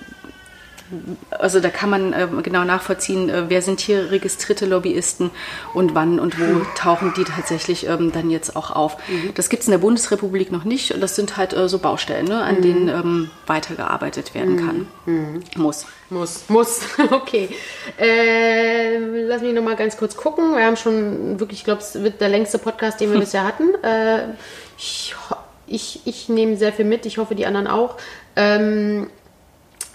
[1.31, 5.31] also da kann man äh, genau nachvollziehen, äh, wer sind hier registrierte Lobbyisten
[5.73, 8.97] und wann und wo tauchen die tatsächlich ähm, dann jetzt auch auf.
[9.07, 9.33] Mhm.
[9.33, 12.25] Das gibt es in der Bundesrepublik noch nicht und das sind halt äh, so Baustellen,
[12.25, 12.61] ne, an mhm.
[12.61, 14.88] denen ähm, weitergearbeitet werden kann.
[15.05, 15.43] Mhm.
[15.55, 15.88] Muss.
[16.11, 16.81] Muss, muss,
[17.11, 17.49] okay.
[17.97, 20.55] Äh, lass mich nochmal ganz kurz gucken.
[20.55, 23.73] Wir haben schon wirklich, ich glaube, es wird der längste Podcast, den wir bisher hatten.
[23.83, 24.36] Äh,
[24.77, 25.15] ich,
[25.65, 27.97] ich, ich nehme sehr viel mit, ich hoffe, die anderen auch.
[28.36, 29.07] Ähm,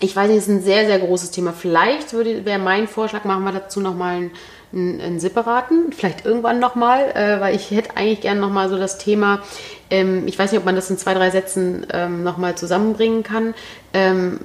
[0.00, 1.52] ich weiß nicht, es ist ein sehr, sehr großes Thema.
[1.52, 4.30] Vielleicht wäre mein Vorschlag, machen wir dazu nochmal einen,
[4.72, 8.98] einen, einen separaten, vielleicht irgendwann nochmal, äh, weil ich hätte eigentlich gerne nochmal so das
[8.98, 9.42] Thema,
[9.90, 13.54] ähm, ich weiß nicht, ob man das in zwei, drei Sätzen ähm, nochmal zusammenbringen kann,
[13.92, 14.40] ähm,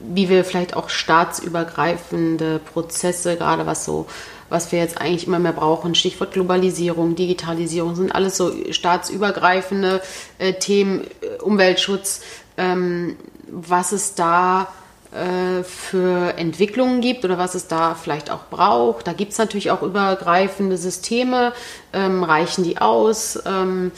[0.00, 4.06] wie wir vielleicht auch staatsübergreifende Prozesse, gerade was so
[4.50, 5.94] was wir jetzt eigentlich immer mehr brauchen.
[5.94, 10.00] Stichwort Globalisierung, Digitalisierung, sind alles so staatsübergreifende
[10.38, 12.22] äh, Themen, äh, Umweltschutz,
[12.56, 13.16] ähm,
[13.50, 14.68] was es da
[15.12, 19.06] äh, für Entwicklungen gibt oder was es da vielleicht auch braucht.
[19.06, 21.52] Da gibt es natürlich auch übergreifende Systeme.
[21.92, 23.38] Ähm, reichen die aus?
[23.46, 23.92] Ähm,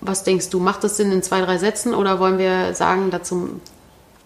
[0.00, 3.60] was denkst du, macht das Sinn in zwei, drei Sätzen oder wollen wir sagen dazu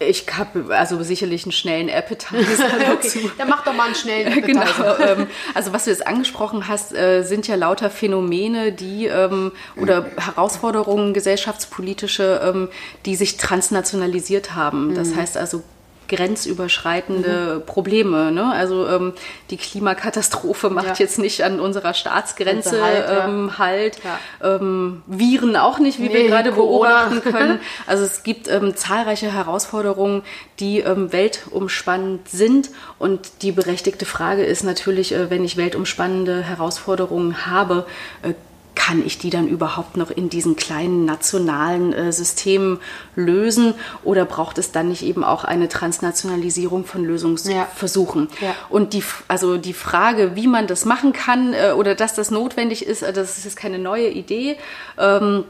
[0.01, 4.61] ich habe also sicherlich einen schnellen Appetizer okay, dann mach doch mal einen schnellen genau,
[4.61, 4.95] Appetizer.
[4.97, 9.51] genau, ähm, also was du jetzt angesprochen hast, äh, sind ja lauter Phänomene, die ähm,
[9.75, 12.69] oder Herausforderungen gesellschaftspolitische, ähm,
[13.05, 14.95] die sich transnationalisiert haben.
[14.95, 15.17] Das mhm.
[15.17, 15.63] heißt also
[16.09, 17.65] grenzüberschreitende mhm.
[17.65, 18.31] Probleme.
[18.31, 18.51] Ne?
[18.51, 19.13] Also ähm,
[19.49, 20.95] die Klimakatastrophe macht ja.
[20.97, 23.99] jetzt nicht an unserer Staatsgrenze halt, ähm, halt.
[24.03, 24.55] Ja.
[24.55, 27.59] Ähm, Viren auch nicht, wie nee, wir gerade beobachten können.
[27.85, 30.23] Also es gibt ähm, zahlreiche Herausforderungen,
[30.59, 32.69] die ähm, weltumspannend sind.
[32.97, 37.85] Und die berechtigte Frage ist natürlich, äh, wenn ich weltumspannende Herausforderungen habe,
[38.23, 38.33] äh,
[38.79, 42.79] kann ich die dann überhaupt noch in diesen kleinen nationalen äh, Systemen
[43.13, 43.73] lösen
[44.05, 48.29] oder braucht es dann nicht eben auch eine Transnationalisierung von Lösungsversuchen?
[48.39, 48.47] Ja.
[48.47, 48.55] Ja.
[48.69, 52.85] Und die, also die Frage, wie man das machen kann äh, oder dass das notwendig
[52.85, 54.55] ist, äh, das ist jetzt keine neue Idee.
[54.97, 55.43] Ähm,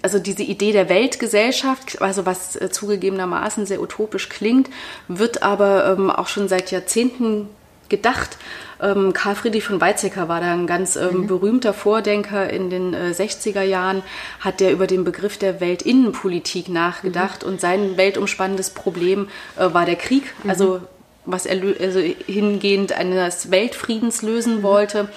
[0.00, 4.70] also diese Idee der Weltgesellschaft, also was äh, zugegebenermaßen sehr utopisch klingt,
[5.08, 7.50] wird aber ähm, auch schon seit Jahrzehnten
[7.90, 8.38] gedacht.
[8.82, 11.26] Ähm, Karl Friedrich von Weizsäcker war da ein ganz ähm, mhm.
[11.26, 14.02] berühmter Vordenker in den äh, 60er Jahren,
[14.40, 17.50] hat der über den Begriff der Weltinnenpolitik nachgedacht mhm.
[17.50, 20.50] und sein weltumspannendes Problem äh, war der Krieg, mhm.
[20.50, 20.80] also
[21.26, 24.62] was er also hingehend eines Weltfriedens lösen mhm.
[24.62, 25.08] wollte.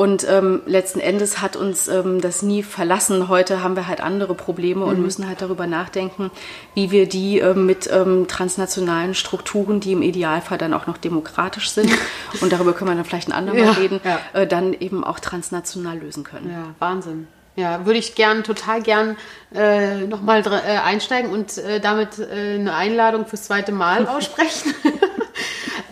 [0.00, 3.28] Und ähm, letzten Endes hat uns ähm, das nie verlassen.
[3.28, 5.02] Heute haben wir halt andere Probleme und mhm.
[5.02, 6.30] müssen halt darüber nachdenken,
[6.72, 11.68] wie wir die ähm, mit ähm, transnationalen Strukturen, die im Idealfall dann auch noch demokratisch
[11.68, 11.90] sind,
[12.40, 14.20] und darüber können wir dann vielleicht ein andermal ja, reden, ja.
[14.32, 16.48] Äh, dann eben auch transnational lösen können.
[16.50, 17.28] Ja, Wahnsinn.
[17.56, 19.18] Ja, würde ich gern, total gern
[19.54, 24.74] äh, nochmal äh, einsteigen und äh, damit äh, eine Einladung fürs zweite Mal aussprechen.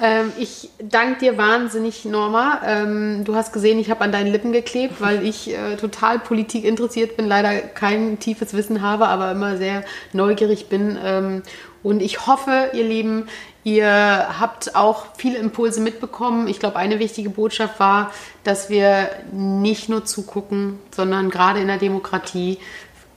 [0.01, 2.61] Ähm, ich danke dir wahnsinnig, Norma.
[2.65, 6.65] Ähm, du hast gesehen, ich habe an deinen Lippen geklebt, weil ich äh, total Politik
[6.65, 10.97] interessiert bin, leider kein tiefes Wissen habe, aber immer sehr neugierig bin.
[11.03, 11.43] Ähm,
[11.83, 13.29] und ich hoffe, ihr Lieben,
[13.65, 13.89] ihr
[14.41, 16.49] habt auch viele Impulse mitbekommen.
[16.49, 18.13] Ich glaube, eine wichtige Botschaft war,
[18.45, 22.59] dass wir nicht nur zugucken, sondern gerade in der Demokratie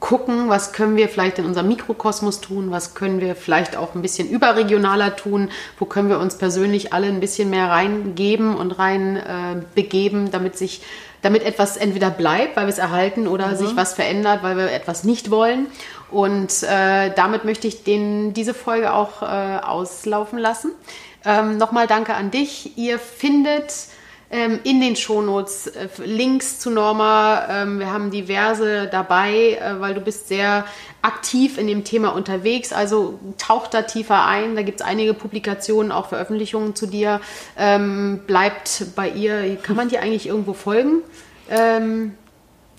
[0.02, 4.02] gucken, was können wir vielleicht in unserem Mikrokosmos tun, was können wir vielleicht auch ein
[4.02, 5.50] bisschen überregionaler tun,
[5.80, 10.58] wo können wir uns persönlich alle ein bisschen mehr reingeben und rein äh, begeben, damit
[10.58, 10.82] sich
[11.22, 13.56] damit etwas entweder bleibt, weil wir es erhalten, oder mhm.
[13.56, 15.68] sich was verändert, weil wir etwas nicht wollen.
[16.10, 20.72] Und äh, damit möchte ich den, diese Folge auch äh, auslaufen lassen.
[21.24, 22.76] Ähm, Nochmal danke an dich.
[22.76, 23.72] Ihr findet
[24.32, 27.48] ähm, in den Shownotes äh, Links zu Norma.
[27.50, 30.66] Ähm, wir haben diverse dabei, äh, weil du bist sehr
[31.02, 32.72] aktiv in dem Thema unterwegs.
[32.72, 34.56] Also tauch da tiefer ein.
[34.56, 37.20] Da gibt es einige Publikationen, auch Veröffentlichungen zu dir.
[37.58, 39.58] Ähm, bleibt bei ihr.
[39.58, 41.02] Kann man dir eigentlich irgendwo folgen?
[41.50, 42.14] Ähm,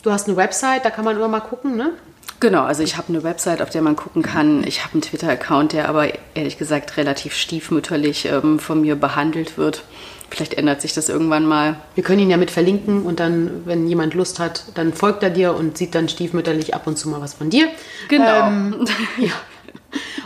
[0.03, 1.92] du hast eine Website, da kann man immer mal gucken, ne?
[2.40, 4.64] Genau, also ich habe eine Website, auf der man gucken kann.
[4.66, 9.84] Ich habe einen Twitter-Account, der aber ehrlich gesagt relativ stiefmütterlich ähm, von mir behandelt wird.
[10.32, 11.76] Vielleicht ändert sich das irgendwann mal.
[11.94, 15.28] Wir können ihn ja mit verlinken und dann, wenn jemand Lust hat, dann folgt er
[15.28, 17.68] dir und sieht dann stiefmütterlich ab und zu mal was von dir.
[18.08, 18.46] Genau.
[18.46, 18.86] Ähm,
[19.18, 19.32] ja.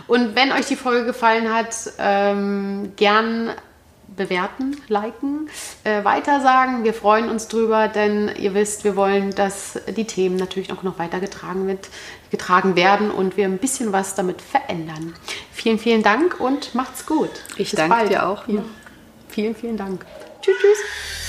[0.06, 3.50] Und wenn euch die Folge gefallen hat, ähm, gern
[4.16, 5.50] bewerten, liken,
[5.82, 6.84] äh, weitersagen.
[6.84, 11.00] Wir freuen uns drüber, denn ihr wisst, wir wollen, dass die Themen natürlich auch noch
[11.00, 11.88] weiter getragen, wird,
[12.30, 15.14] getragen werden und wir ein bisschen was damit verändern.
[15.52, 17.30] Vielen, vielen Dank und macht's gut.
[17.56, 18.10] Ich Bis danke bald.
[18.10, 18.46] dir auch.
[18.46, 18.62] Ja.
[19.36, 20.06] Vielen, vielen Dank.
[20.40, 21.25] Tschüss, tschüss.